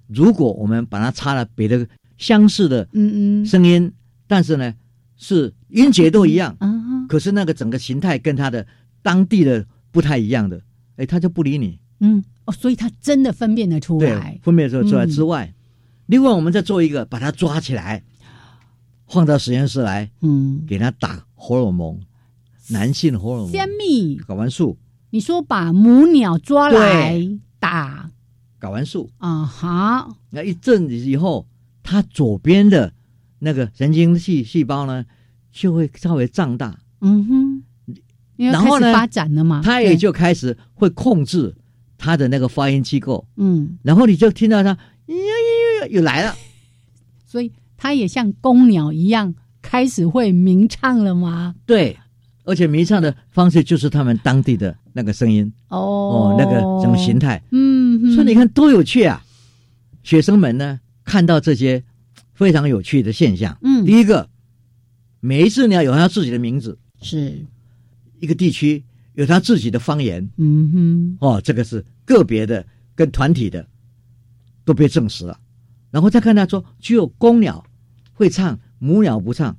[0.07, 1.85] 如果我们把它插了别的
[2.17, 3.91] 相似的嗯嗯声音，
[4.27, 4.73] 但是呢
[5.17, 6.71] 是音节都一样，啊，
[7.09, 8.65] 可是那个整个形态跟它的
[9.01, 10.61] 当地的不太一样的，
[10.95, 11.77] 哎，他就不理你。
[12.01, 14.39] 嗯哦，所以他真的分辨得出来，。
[14.43, 15.09] 分辨得出来嗯。
[15.09, 15.53] 之外，
[16.07, 18.03] 另外我们再做一个，把它抓起来，
[19.07, 21.99] 放到实验室来，嗯，给他打荷尔蒙，
[22.69, 24.19] 男性荷尔蒙，虾米？
[24.27, 24.77] 睾丸素，
[25.11, 28.11] 你说把母鸟抓来打。
[28.59, 29.09] 睾丸素。
[29.17, 31.47] 啊哈，那一阵子以后，
[31.83, 32.93] 它左边的
[33.39, 35.05] 那个神经细细胞呢，
[35.51, 37.63] 就会稍微胀大，嗯哼，
[38.35, 41.55] 然后呢发展了嘛，它也就开始会控制
[42.01, 44.75] 它的那个发音机构，嗯，然后你就听到它
[45.05, 46.35] 哟哟哟又来了，
[47.27, 51.53] 所以他也像公鸟一样开始会鸣唱了吗？
[51.67, 51.95] 对，
[52.43, 55.53] 而且鸣唱的方式就是他们当地的那个声音。
[55.67, 55.77] 哦。
[55.77, 59.23] 哦，那个什么形，态，嗯，所以你看多有趣啊！
[60.01, 61.83] 学生们呢看到这些
[62.33, 63.85] 非常有趣的现象，嗯。
[63.85, 64.27] 第一个，
[65.19, 67.45] 每一只鸟有它自己的名字，是，
[68.19, 68.83] 一个地区
[69.13, 73.67] 有他自己的方言，嗯哼，哦，这个是个别的跟团体的
[74.63, 75.39] 都被证实了。
[75.89, 77.65] 然后再看他说，只有公鸟
[78.13, 79.57] 会唱，母鸟不唱。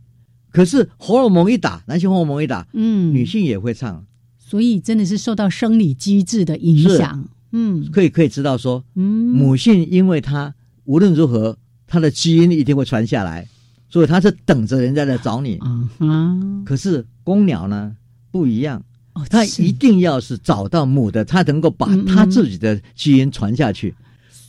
[0.51, 4.05] 可是荷尔蒙一打，男性荷尔蒙一打，嗯，女性也会唱，
[4.39, 9.03] 所以真的是受到生理机制的影响，嗯可以可以知道说，嗯，
[9.35, 13.49] 母性因为它无论如何，它的基因一定会传下来，
[13.89, 15.57] 所以它是等着人家来找你。
[15.57, 17.97] 啊哈，可是公鸟呢
[18.31, 18.85] 不一样，
[19.15, 19.29] 哦，是。
[19.31, 23.95] 它一定要是找到母的，他能够把嗯嗯它自己的基因传下去，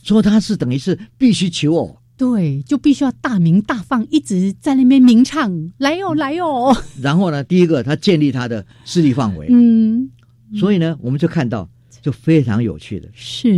[0.02, 1.96] 所以它是等于是必须求偶。
[2.16, 10.08] 对，就必须要大鸣大放，一直在那边鸣唱，来哦来哦，然后呢，第一个他建立他的势力范围，嗯，
[10.54, 11.68] 所以呢，我们就看到
[12.00, 13.08] 就非常有趣的。
[13.12, 13.48] 是，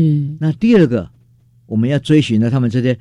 [0.40, 1.10] 那第二个，
[1.66, 2.98] 我们要追寻的他们这些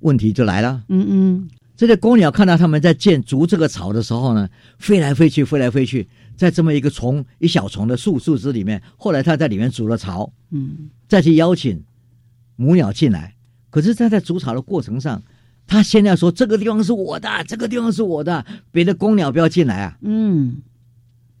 [0.00, 0.82] 问题就来了。
[0.88, 4.48] 嗯嗯，这些公鸟看到他们在建筑这个巢的时候呢，
[4.80, 11.82] 飞来飞去，飞来飞去，在这么一个丛一小丛的树树枝里面，后来他在里面筑了巢，嗯，再去邀请
[12.56, 13.34] 母鸟进来。
[13.70, 15.22] 可是，他在筑巢的过程上，
[15.66, 19.98] 他先要说这个地方是我的，这个地方是我的，别的公鸟不要进来啊。
[20.02, 20.62] 嗯，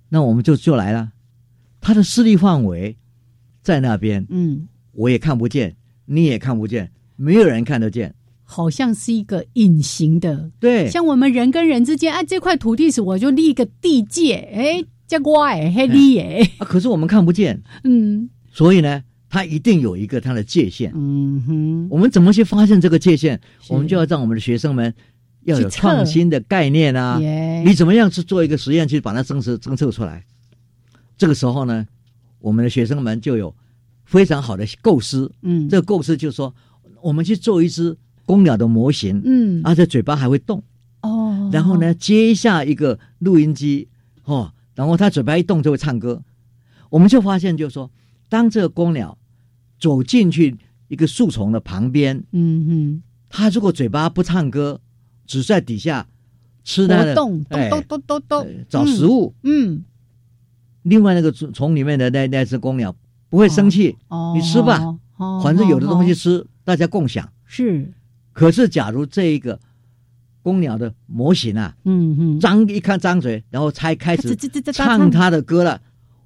[0.08, 1.12] 那我们就就来了，
[1.80, 2.96] 他的势力范围
[3.62, 5.76] 在那边，嗯，我也看不见，
[6.06, 8.14] 你也看不见，没有人看得见。
[8.48, 18.30] 好像是一个隐形的，对，像我们人跟人之间，啊，这块土地是我就立一个地界，哎，叫我哎，黑地哎，啊，可是我们看不见，嗯。
[18.52, 20.90] 所以呢，它一定有一个它的界限。
[20.94, 23.38] 嗯哼，我们怎么去发现这个界限？
[23.68, 24.94] 我们就要让我们的学生们
[25.42, 27.18] 要有创新的概念啊！
[27.66, 30.24] 你怎么样去做一个实验去把它侦测侦测出来？
[31.18, 31.86] 这个时候呢，
[32.38, 33.54] 我们的学生们就有
[34.06, 35.30] 非常好的构思。
[35.42, 36.54] 嗯，这个构思就是说，
[37.02, 37.94] 我们去做一只
[38.26, 39.62] 公鸟的模型，嗯。
[39.64, 40.62] 而且嘴巴还会动，
[41.00, 43.88] 哦，然后呢，接下一个录音机
[44.24, 46.22] 哦，然后它嘴巴一动就会唱歌。
[46.90, 47.90] 我们就发现，就是说，
[48.28, 49.16] 当这个公鸟
[49.78, 50.56] 走进去
[50.88, 54.80] 一个树丛的旁边，嗯哼，它如果嘴巴不唱歌，
[55.26, 56.06] 只在底下
[56.62, 59.84] 吃它的活动，哎咚咚咚咚找食物，嗯，
[60.82, 62.94] 另外那个虫虫里面的那那只公鸟
[63.28, 66.14] 不会生气，哦，你吃吧哦，反正有的东西哦。
[66.14, 67.28] 吃，大家共享。
[67.44, 67.92] 是，
[68.36, 69.58] 可是假如这一个
[70.42, 74.36] 公鸟的模型啊，嗯嗯，张一看张嘴，然后才开始
[74.74, 75.80] 唱他的歌了，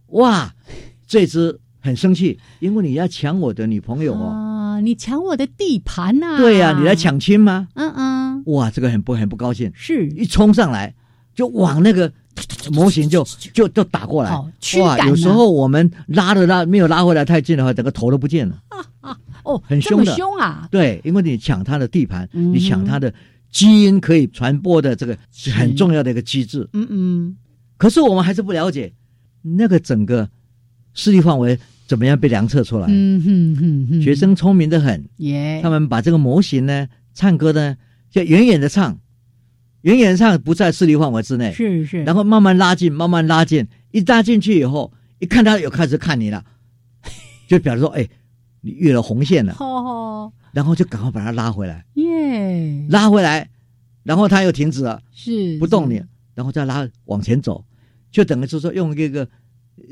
[0.08, 0.52] 哇，
[1.06, 4.26] 这只很生气，因为你要抢我的女朋友哦。
[4.26, 7.68] 啊，你抢我的地盘呐、对呀、你来，抢亲吗？
[7.74, 10.08] 嗯嗯，哇，这个很不很不高兴，是。
[10.10, 10.92] 一冲上来
[11.32, 12.12] 就往那个
[12.72, 14.30] 模型就就就打过来。
[14.80, 14.98] 哇！
[15.06, 18.60] 有时候我们拉的拉没有拉回来太近的话，整个头都不见了。
[19.54, 20.14] 哦，很凶的。
[20.16, 22.52] 凶啊，对，因为你抢他的地盘，嗯。
[22.52, 23.12] 你抢他的
[23.50, 26.68] 基因可以传播的这个是很重要的一个机制。
[26.72, 27.36] 嗯嗯，
[27.76, 28.92] 可是我们还是不了解
[29.42, 30.28] 那个整个
[30.94, 32.86] 势力范围怎么样被量测出来。
[32.88, 37.76] 嗯哼哼哼，学生聪明的很，耶，他们把这个模型呢，唱歌呢，
[38.10, 38.98] 就远远的唱，
[39.82, 46.44] 远远的唱不在势力范围之内，是是，然后慢慢拉近，慢慢拉近，一拉进去以后，一看他有开始看你了，
[47.48, 48.08] 就表示说，哎，
[48.60, 53.48] 你越了红线了，哦然后就赶快把它拉回来，耶，拉回来，
[54.02, 56.02] 然后它又停止了，是不动你，
[56.34, 57.64] 然后再拉往前走，
[58.10, 59.28] 就等于是说用一个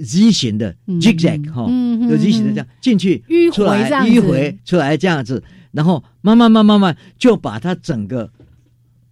[0.04, 1.62] Z 型的嗯 zigzag 哈、
[2.10, 3.64] 有 Z 型的这样进去迂回
[4.10, 8.32] 迂回出来这样子，然后慢慢慢慢慢就把它整个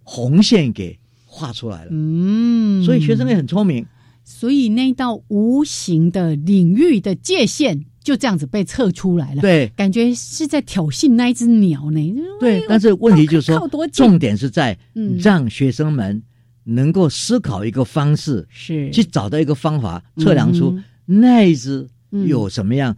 [0.03, 1.89] 红线给画出来了。
[1.91, 3.85] 嗯，所以学生也很聪明，
[4.25, 9.67] 所以那道无形的领域的界限就这样子被测出来了。，对。
[9.75, 12.15] 感觉是在挑衅那一只鸟呢。
[12.39, 12.63] 对。
[12.69, 15.17] 但是问题就是说重点是在嗯。
[15.17, 16.23] 让学生们
[16.63, 18.89] 能够思考一个方式，是。
[18.91, 20.83] 去找到一个方法，测量出嗯。
[21.05, 22.95] 那一只嗯有什么样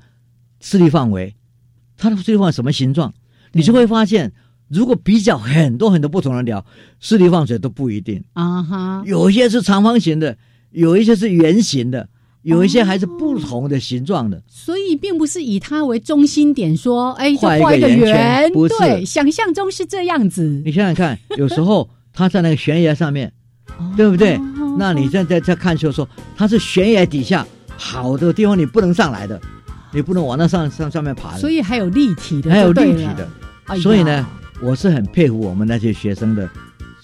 [0.62, 1.34] 视力范围，
[1.98, 3.12] 它的视力范围什么形状，
[3.54, 4.32] 你就会发现，
[4.68, 6.64] 如果比较很多很多不同的鸟，
[7.00, 10.38] 视力范围都不一定，啊哈，有一些是长方形的，
[10.70, 12.08] 有一些是圆形的，
[12.50, 14.42] 有一些还是不同的形状的。
[14.48, 18.78] 所以并不是以它为中心点说，哎，就画一个圆，不是。
[18.78, 23.32] 对，想象中是这样子，你想想看，有时候它在那个悬崖上面，
[23.96, 24.36] 对不对？
[24.36, 24.42] 哦
[24.78, 27.46] 那你现在在看球说，它是悬崖底下
[27.76, 29.42] 好的地方，你不能上来的，
[29.92, 31.40] 你不能往那上上上面爬的。
[31.40, 33.28] 所以还有立体的，还有立体的，
[33.66, 34.26] 哎所以呢，
[34.62, 36.50] 我是很佩服我们那些学生的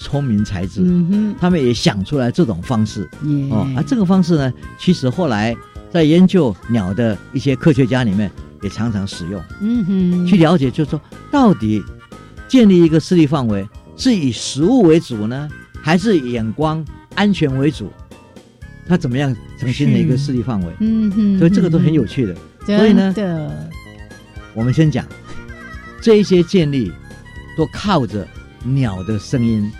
[0.05, 3.09] 聪明才智，嗯他们也想出来这种方式
[3.49, 3.67] 哦。
[3.75, 5.57] 啊，这个方式呢，其实后来
[5.91, 8.31] 在研究鸟的一些科学家里面
[8.61, 11.01] 也常常使用，嗯哼，去了解，就是说
[11.31, 11.83] 到底
[12.47, 15.49] 建立一个视力范围是以食物为主呢，
[15.81, 16.85] 还是以眼光
[17.15, 17.91] 安全为主？
[18.87, 20.71] 它怎么样呈现的一个是视力范围？
[20.81, 22.35] 嗯哼，所以这个都很有趣的。
[22.67, 23.11] 真所以呢，
[24.53, 25.03] 我们先讲
[25.99, 26.91] 这一些建立
[27.57, 28.27] 都靠着
[28.63, 29.71] 鸟的声音。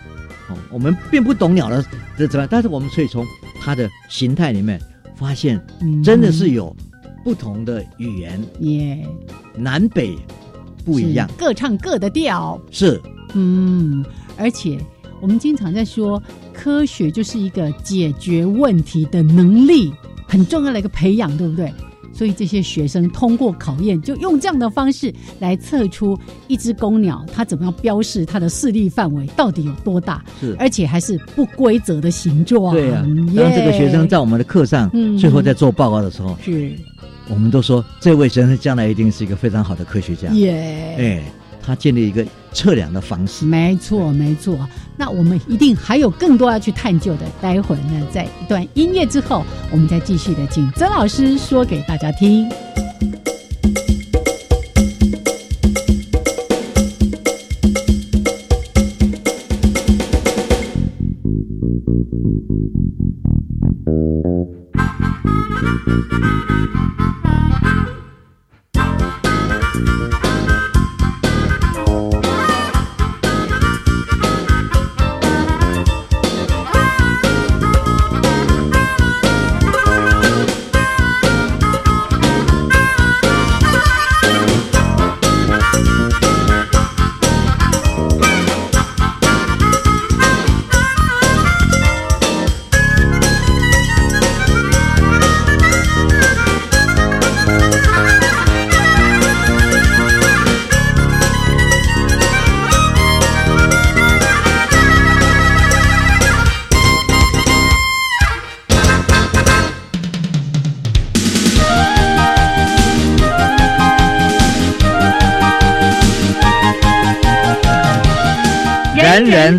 [0.50, 1.84] 哦，我们并不懂鸟的
[2.18, 3.26] 这怎么，但是我们可以从
[3.60, 4.80] 它的形态里面
[5.16, 6.04] 发现，嗯。
[6.04, 6.76] 真的是有
[7.24, 9.06] 不同的语言，耶，
[9.56, 10.16] 南北
[10.86, 11.30] 不一样。
[11.38, 13.02] 各唱各的调，是，
[13.34, 14.06] 嗯，
[14.38, 14.78] 而且
[15.22, 16.22] 我们经常在说，
[16.54, 19.92] 科学就是一个解决问题的能力，
[20.28, 21.74] 很重要的一个培养，对不对？
[22.16, 32.74] 所以这些学生通过考验，就用这样的方式来测出一只公鸟它怎么样标示它的视力范围到底有多大，是而且还是不规则的形状。
[32.74, 36.72] 对呀、耶当这个学生在我们的课上，嗯最后在做报告的时候，是
[37.28, 40.30] 我们都说这位学生将来一定是一个非常好的科学家。
[40.30, 40.96] 耶。
[40.98, 41.24] 哎，
[41.66, 43.46] 他建立一个测量的方式。
[43.46, 44.58] 没错，没错。
[44.96, 47.26] 那我们一定还有更多要去探究的。
[47.42, 52.48] 待会儿呢，在一段音乐之后，我们再继续的请曾老师说给大家听。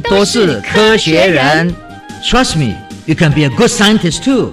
[0.08, 1.74] 都是科学人。
[2.22, 2.76] Trust me
[3.06, 4.52] you can be a good scientist too.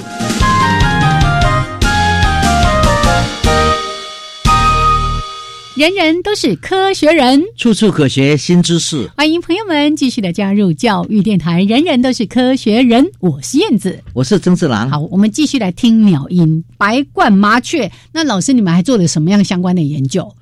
[5.76, 7.44] 人人都是科学人。
[7.56, 9.08] 处处可学新知识。
[9.16, 13.06] 欢迎朋友们继续的加入教育电台人人都是科学人。
[13.20, 14.04] 我是燕子。
[14.14, 17.92] 我是曾志兰好我们继续来听鸟音白冠麻雀。
[18.12, 20.36] 那老师你们还做了什么样相关的研究？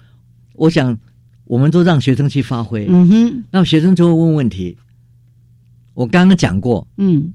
[0.53, 0.97] 我想
[1.45, 2.85] 我们都让学生去发挥。
[2.87, 3.43] 嗯哼。
[3.51, 4.77] 那学生就会问问题。
[5.93, 7.33] 我刚刚讲过，嗯，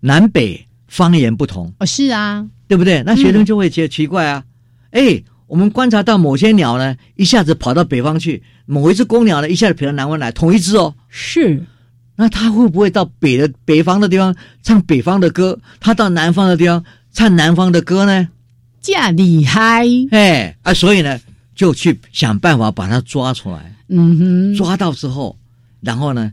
[0.00, 3.02] 南北方言不同，哦，是啊，对不对？
[3.04, 4.44] 那学生就会觉得奇怪啊，
[4.90, 10.94] 哎、我们观察到某些鸟呢，一下子跑到北方去；某一只公鸟呢，一下子跑到南方来，同一只哦。
[11.08, 11.64] 是，
[12.16, 15.60] 那它会不会到北的北方的地方唱北方的歌？
[15.80, 18.28] 它到南方的地方唱南方的歌呢？
[18.80, 21.18] 这样厉害，哎啊，所以呢，
[21.54, 23.74] 就去想办法把它抓出来。
[23.88, 25.38] 嗯哼，抓到之后，
[25.80, 26.32] 然后呢，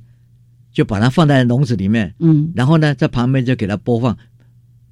[0.72, 4.18] 就把它放在笼子里面，嗯，然后呢，在旁边就给它播放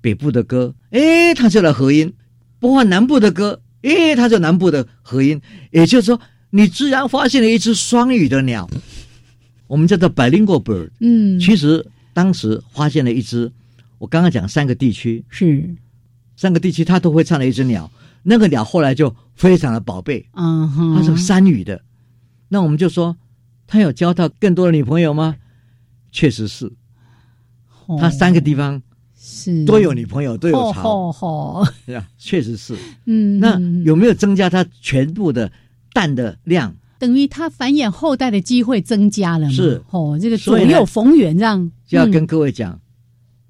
[0.01, 2.09] 北部的歌，诶，它就来合音；
[2.59, 5.41] 播放南部的歌，诶，它就南部的合音。
[5.71, 6.19] 也就是说，
[6.49, 8.69] 你自然发现了一只双语的鸟，
[9.67, 10.89] 我们叫做 bilingual bird。
[10.99, 13.51] 嗯，其实当时发现了一只，
[13.97, 15.75] 我刚刚讲三个地区，是，
[16.35, 17.89] 三个地区它都会唱的一只鸟，
[18.23, 21.81] 那个鸟后来就非常的宝贝，嗯哼，它是山语的。
[22.49, 23.15] 那我们就说，
[23.67, 25.35] 他有交到更多的女朋友吗？
[26.11, 26.71] 确实是，
[27.87, 28.81] 哦他三个地方
[29.17, 32.07] 是都有女朋友，都有巢，好好，是吧？
[32.17, 32.75] 确实是。
[33.05, 35.51] 嗯，那嗯有没有增加他全部的
[35.93, 36.75] 蛋的量？
[36.99, 39.53] 等于他繁衍后代的机会增加了嘛？
[39.53, 42.79] 是哦，这个左右逢源这样，嗯就要跟各位讲，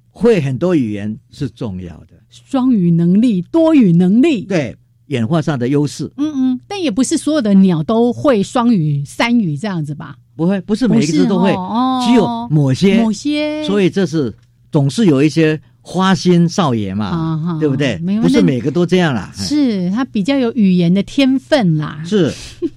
[0.10, 4.76] 会很多语言是重要的，双语能力、多语能力，，对
[5.07, 6.12] 演化上的优势。
[6.18, 10.18] 嗯嗯，但也不是所有的鸟都会双语、三语这样子吧？
[10.39, 14.33] 不会，不是每一只都会，哦只有某些，某些，所以这是
[14.71, 17.97] 总是有一些花心少爷嘛，啊对不对？
[18.21, 19.33] 不是每个都这样啦。
[19.37, 19.43] 哎。
[19.43, 22.01] 是他比较有语言的天分啦。
[22.05, 22.33] 是，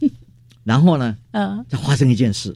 [0.64, 2.52] 然后呢，呃，就发生一件事。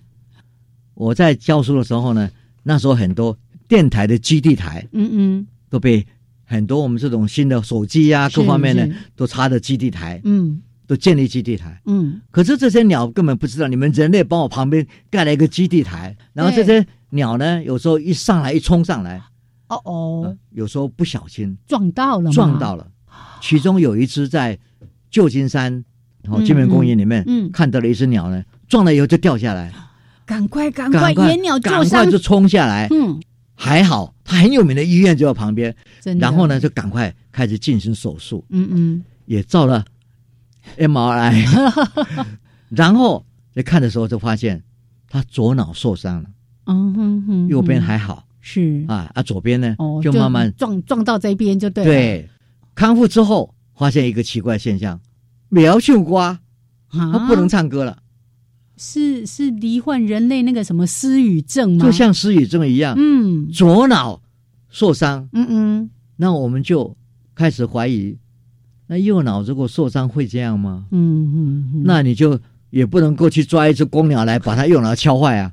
[0.94, 2.28] 我在教书的时候呢，
[2.64, 3.38] 那时候很多
[3.68, 5.46] 电台的基地台嗯嗯。
[5.70, 6.04] 都被
[6.44, 11.80] 很多我们这种新的手机呀、是各方面呢都插的基地台，嗯都建立基地台。
[11.86, 19.18] 嗯，可是这些鸟根本不知道，你们人类帮我旁边盖了一个基地台，然后这些鸟呢，有时候一上来一冲上来，
[19.68, 22.86] 哦呃哦，有时候不小心撞到了，撞到了。
[23.40, 24.58] 其中有一只在
[25.10, 25.84] 旧金山，
[26.22, 27.50] 然后嗯金门公园里面，嗯嗯。
[27.52, 29.72] 看到了一只鸟呢，撞了以后就掉下来，
[30.24, 32.88] 赶快赶快，野鸟赶快就，冲下来。
[32.90, 33.20] 嗯，
[33.54, 36.22] 还好，它很有名的医院就在旁边，真的。
[36.22, 39.84] 然后呢，就赶快开始进行手术，嗯嗯，也照了
[40.78, 41.44] MRI，
[42.70, 44.62] 然后在看的时候就发现
[45.08, 46.28] 他左脑受伤了，
[46.66, 48.24] 嗯哼哼，右边嗯还好。
[48.40, 48.84] 是。
[48.88, 52.28] 啊啊，左边呢哦，就慢慢撞撞到这边就对了，对。
[52.74, 55.00] 康复之后，发现一个奇怪现象，
[55.48, 56.38] 苗秀瓜
[56.88, 57.98] 啊，他不能唱歌了，
[58.76, 61.84] 是是罹患人类那个什么失语症吗？
[61.84, 63.48] 就像失语症一样，嗯。
[63.48, 64.20] 左脑
[64.68, 65.90] 受伤，嗯嗯。
[66.16, 66.96] 那我们就
[67.34, 68.16] 开始怀疑，
[68.86, 70.86] 那右脑如果受伤会这样吗？
[70.90, 72.38] 嗯嗯嗯，那你就
[72.70, 75.52] 也不能够去抓一只公鸟来把它右脑敲坏啊，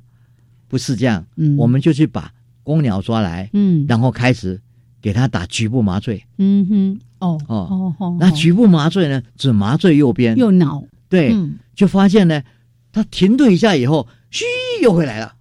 [0.68, 1.58] 不是这样，嗯。
[1.58, 2.32] 我们就去把
[2.64, 3.86] 公鸟抓来，嗯。
[3.88, 4.62] 然后开始
[5.02, 6.24] 给它打局部麻醉。
[6.38, 10.84] 嗯哼哦哦哦哦，那局部麻醉呢，只麻醉右边，右脑。
[11.10, 11.56] 对，嗯。
[11.74, 12.44] 就发现呢，
[12.92, 14.46] 它停顿一下以后，嘘，
[14.82, 15.34] 又回来了，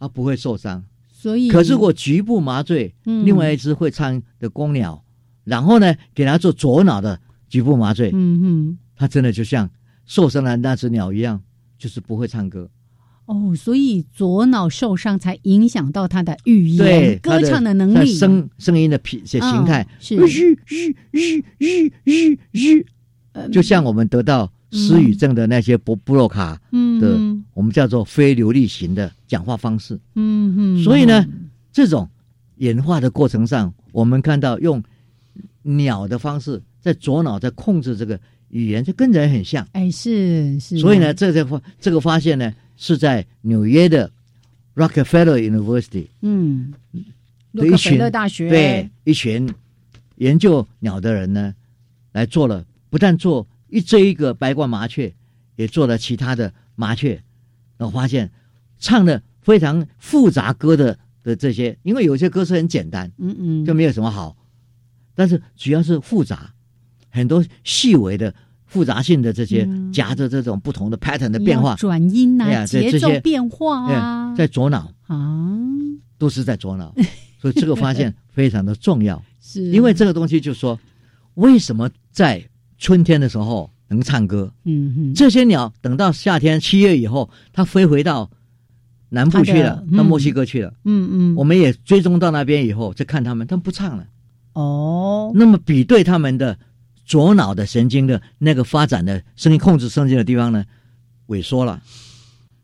[0.00, 0.82] 它不会受伤。
[1.12, 3.24] 所以可是我局部麻醉，嗯。
[3.24, 5.02] 另外一只会唱的公鸟，
[5.48, 7.18] 然后呢，给他做左脑的
[7.48, 8.78] 局部麻醉，嗯哼。
[8.94, 9.70] 他真的就像
[10.06, 11.40] 受伤的那只鸟一样，
[11.78, 12.68] 就是不会唱歌。
[13.26, 20.26] 哦，所以左脑受伤才影响到他的语对言、，歌唱的能力，声声音的品些形态，嗯是。
[20.26, 22.86] 吁吁吁吁吁吁，
[23.32, 26.60] 呃就像我们得到失语症的那些布布洛卡
[27.00, 27.18] 的，
[27.54, 30.00] 我们叫做非流利型的讲话方式。
[30.16, 31.24] 嗯哼，所以呢，
[31.70, 32.08] 这种
[32.56, 34.82] 演化的过程上，我们看到用
[35.62, 39.66] 鸟的方式在左脑在控制这个语言，就跟人很像。
[39.72, 44.10] 哎是是，所以呢，这个发这个发现呢，是在纽约的
[44.74, 46.72] Rockefeller University 嗯，
[47.52, 48.48] 洛克菲的一群勒大学。
[48.48, 49.52] 对一群
[50.16, 51.54] 研究鸟的人呢，
[52.12, 55.12] 来做了，不但做一这一个白冠麻雀，
[55.56, 57.22] 也做了其他的麻雀，
[57.76, 58.30] 然后发现
[58.78, 64.36] 唱的非常复杂歌的的这些，因为有些歌是很简单，嗯嗯，就没有什么好，
[65.18, 66.48] 但是主要是复杂，
[67.10, 68.32] 很多细微的
[68.66, 75.58] 复杂性的这些嗯夹着这种不同的 pattern 的变化，转音啊，节奏变化啊，哎在左脑啊
[76.18, 76.94] 都是在左脑，
[77.40, 79.20] 所以这个发现非常的重要。
[79.42, 80.78] 是因为这个东西就说，
[81.34, 82.48] 为什么在
[82.78, 84.52] 春天的时候，能唱歌。
[84.62, 88.30] 嗯哼，这些鸟等到夏天七月以后，它飞回到
[89.08, 90.72] 南部去了，嗯到墨西哥去了。
[90.84, 94.06] 嗯嗯，我们也追踪到那边以后，再看它们，它们不唱了。
[94.58, 96.58] 哦，那么比对他们的
[97.04, 100.64] 左脑的神经的那个发展的声音控制神经的地方呢，
[101.28, 101.80] 萎缩了。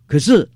[0.07, 0.49] 可是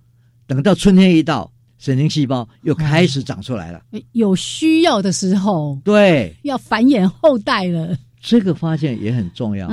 [0.49, 3.81] 等到春天一到，神经细胞又开始长出来了。
[4.13, 7.97] 有需要的时候对，要繁衍后代了。
[8.21, 9.69] 这个发现也很重要。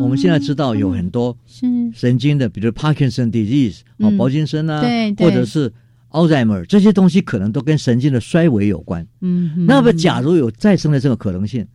[0.00, 5.70] 我们现在知道有很多是神经的，比如 Parkinson disease 哦，嗯柏金森啊，对对或者是
[6.12, 9.06] Alzheimer 这些东西，可能都跟神经的衰微有关。
[9.20, 11.66] 嗯，那么，假如有再生的这个可能性，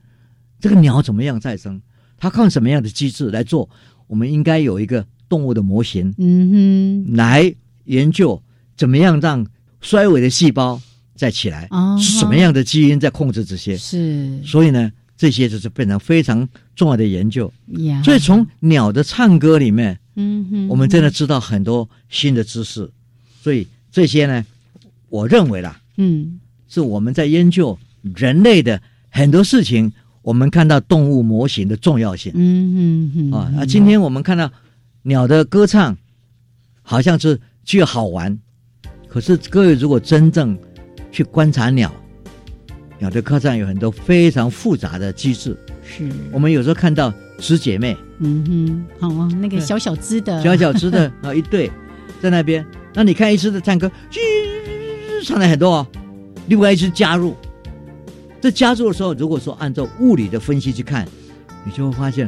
[0.59, 1.81] 这个鸟怎么样再生？
[2.17, 3.69] 它靠什么样的机制来做？
[4.07, 8.41] 我们应该有一个动物的模型嗯哼来研究，
[8.77, 9.45] 怎么样让
[9.81, 10.81] 衰微的细胞
[11.13, 13.75] 再起来，哼，哦是什么样的基因在控制这些？
[13.77, 17.51] 是所以呢，这些就是变成非常重要的研究。
[17.79, 18.01] 呀？
[18.03, 22.89] 所以从鸟的唱歌里面，嗯哼，我们真的知道很多新的知识。
[23.41, 23.67] 所以
[23.97, 24.45] 这些呢，
[25.09, 26.39] 我认为啦，嗯。
[26.67, 27.79] 是我们在研究
[28.15, 28.79] 人类的
[29.09, 29.91] 很多事情，
[30.21, 32.31] 我们看到动物模型的重要性。
[32.35, 33.51] 嗯哼哼啊。
[33.55, 34.51] 那今天我们看到
[35.01, 35.97] 鸟的歌唱，
[36.83, 38.37] 好像是具有好玩，
[39.07, 40.55] 可是各位如果真正
[41.11, 41.91] 去观察鸟，
[42.99, 45.57] 鸟的歌唱有很多非常复杂的机制。
[45.83, 46.07] 是。
[46.31, 50.43] 我们有时候看到十姐妹，嗯哼，好啊，那个小小只的。
[50.43, 51.71] 小小只的啊一对
[52.21, 52.63] 在那边，
[52.97, 55.87] 那你看一只的唱歌，吱唱了很多哦，
[56.47, 57.35] 另外一只加入，
[58.41, 61.07] 这加入的时候，如果说按照物理的分析去看，
[61.63, 62.27] 你就会发现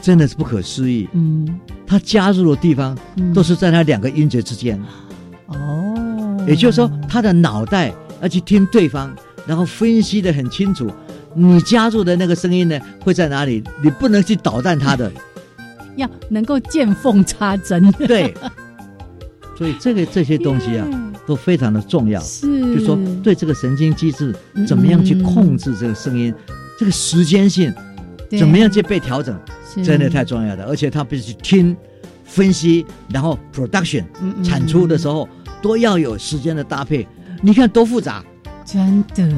[0.00, 1.58] 真的是不可思议，嗯
[1.88, 4.80] 它加入的地方嗯都是在那两个音节之间，
[5.48, 9.12] 哦，也就是说，他的脑袋要去听对方，
[9.44, 10.88] 然后分析的很清楚。
[11.34, 13.60] 你加入的那个声音呢，会在哪里？
[13.82, 15.10] 你不能去捣蛋它的，
[15.96, 18.32] 要能够见缝插针，对。
[19.56, 20.86] 所以这个这些东西啊，
[21.26, 22.20] 都非常的重要。
[22.20, 24.34] 是，就说对这个神经机制
[24.66, 26.34] 怎么样去控制这个声音，
[26.78, 27.72] 这个时间性
[28.38, 29.38] 怎么样去被调整，
[29.84, 30.64] 真的太重要了。
[30.64, 31.76] 而且他必须听、
[32.24, 34.04] 分析，然后 production
[34.42, 35.28] 产出的时候
[35.62, 37.06] 都要有时间的搭配。
[37.40, 38.24] 你看多复杂，
[38.64, 39.32] 真的。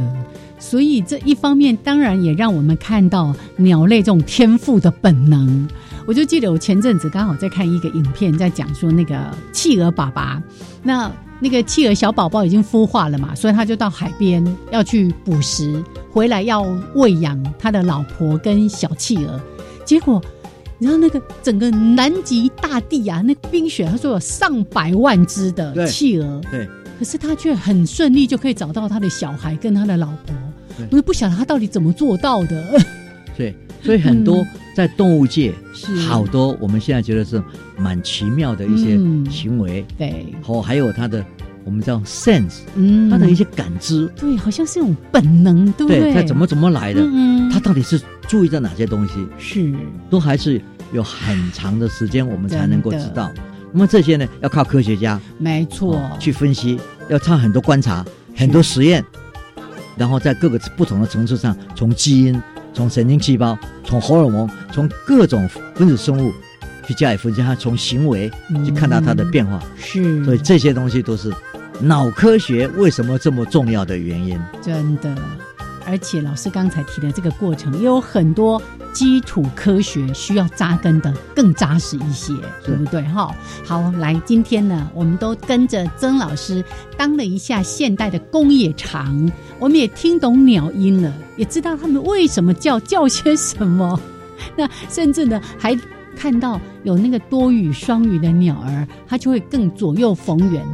[0.58, 5.68] 所以这一方面当然也让我们看到鸟类这种天赋的本能。
[6.06, 10.40] 我就记得我前阵子刚好在看一个影片，在讲说那个企鹅爸爸，
[10.82, 16.62] 那那个企鹅小宝宝已经孵化了嘛，所以他就到海边要去捕食，回来要
[16.94, 19.40] 喂养他的老婆跟小企鹅。
[19.84, 20.22] 结果
[20.78, 30.34] 你知道那个整个南极大地啊，那个冰雪，他说有上百万只的企鹅，对，可是他却很顺利就可以找到他的小孩跟他的老婆。
[30.90, 32.80] 我就不晓得他到底怎么做到的。
[33.36, 34.46] 对，所以很多嗯。
[34.74, 35.96] 在动物界，是。
[36.00, 37.42] 好多我们现在觉得是
[37.78, 39.24] 蛮奇妙的一些嗯。
[39.30, 41.24] 行为，对，哦，还有它的
[41.64, 43.08] 我们叫 sense，嗯。
[43.08, 46.12] 它的一些感知，对，好像是一种本能，对不对？
[46.12, 47.50] 它怎么怎么来的，嗯嗯。
[47.50, 49.74] 它到底是注意到哪些东西，是。
[50.10, 50.60] 都还是
[50.92, 53.32] 有很长的时间我们才能够知道。
[53.72, 56.78] 那么这些呢，要靠科学家没错，哦去分析，
[57.08, 59.04] 要靠很多观察、很多实验，
[59.96, 62.42] 然后在各个不同的层次上，从基因、
[62.76, 66.30] 从神经细胞、从荷尔蒙、从各种分子生物
[66.86, 68.30] 去加以分析，它从行为
[68.66, 69.58] 去看到它的变化。
[69.78, 71.32] 是，所以这些东西都是
[71.80, 74.38] 脑科学为什么这么重要的原因。
[74.60, 75.16] 真的。
[75.86, 78.60] 而且老师刚才提的这个过程，也有很多
[78.96, 82.32] 基础科学需要扎根的更扎实一些，
[82.64, 83.02] 对不对？
[83.02, 83.30] 哈，
[83.62, 86.64] 好，来，今天呢，我们都跟着曾老师
[86.96, 94.00] 当了一下现代的工业厂，我们也听懂鸟音了，也知道他们为什么叫，叫些什么。
[94.56, 95.78] 那甚至呢，还
[96.16, 100.66] 看到有那个多语、双语的鸟儿，它就会更左右逢源。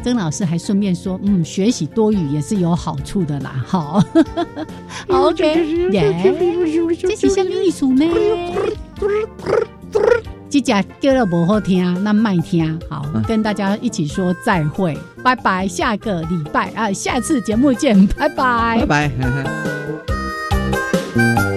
[0.00, 4.02] 曾老师还顺便说，嗯，学习多语也是有好处的啦，好
[5.08, 6.14] ，OK，耶，
[7.00, 8.04] 这是什么意思呢？
[10.48, 19.10] 这家叫了不好听，那卖听，好，嗯跟大家一起说再会，拜拜，下个礼拜啊，下次节目见，拜拜拜
[21.14, 21.49] 拜。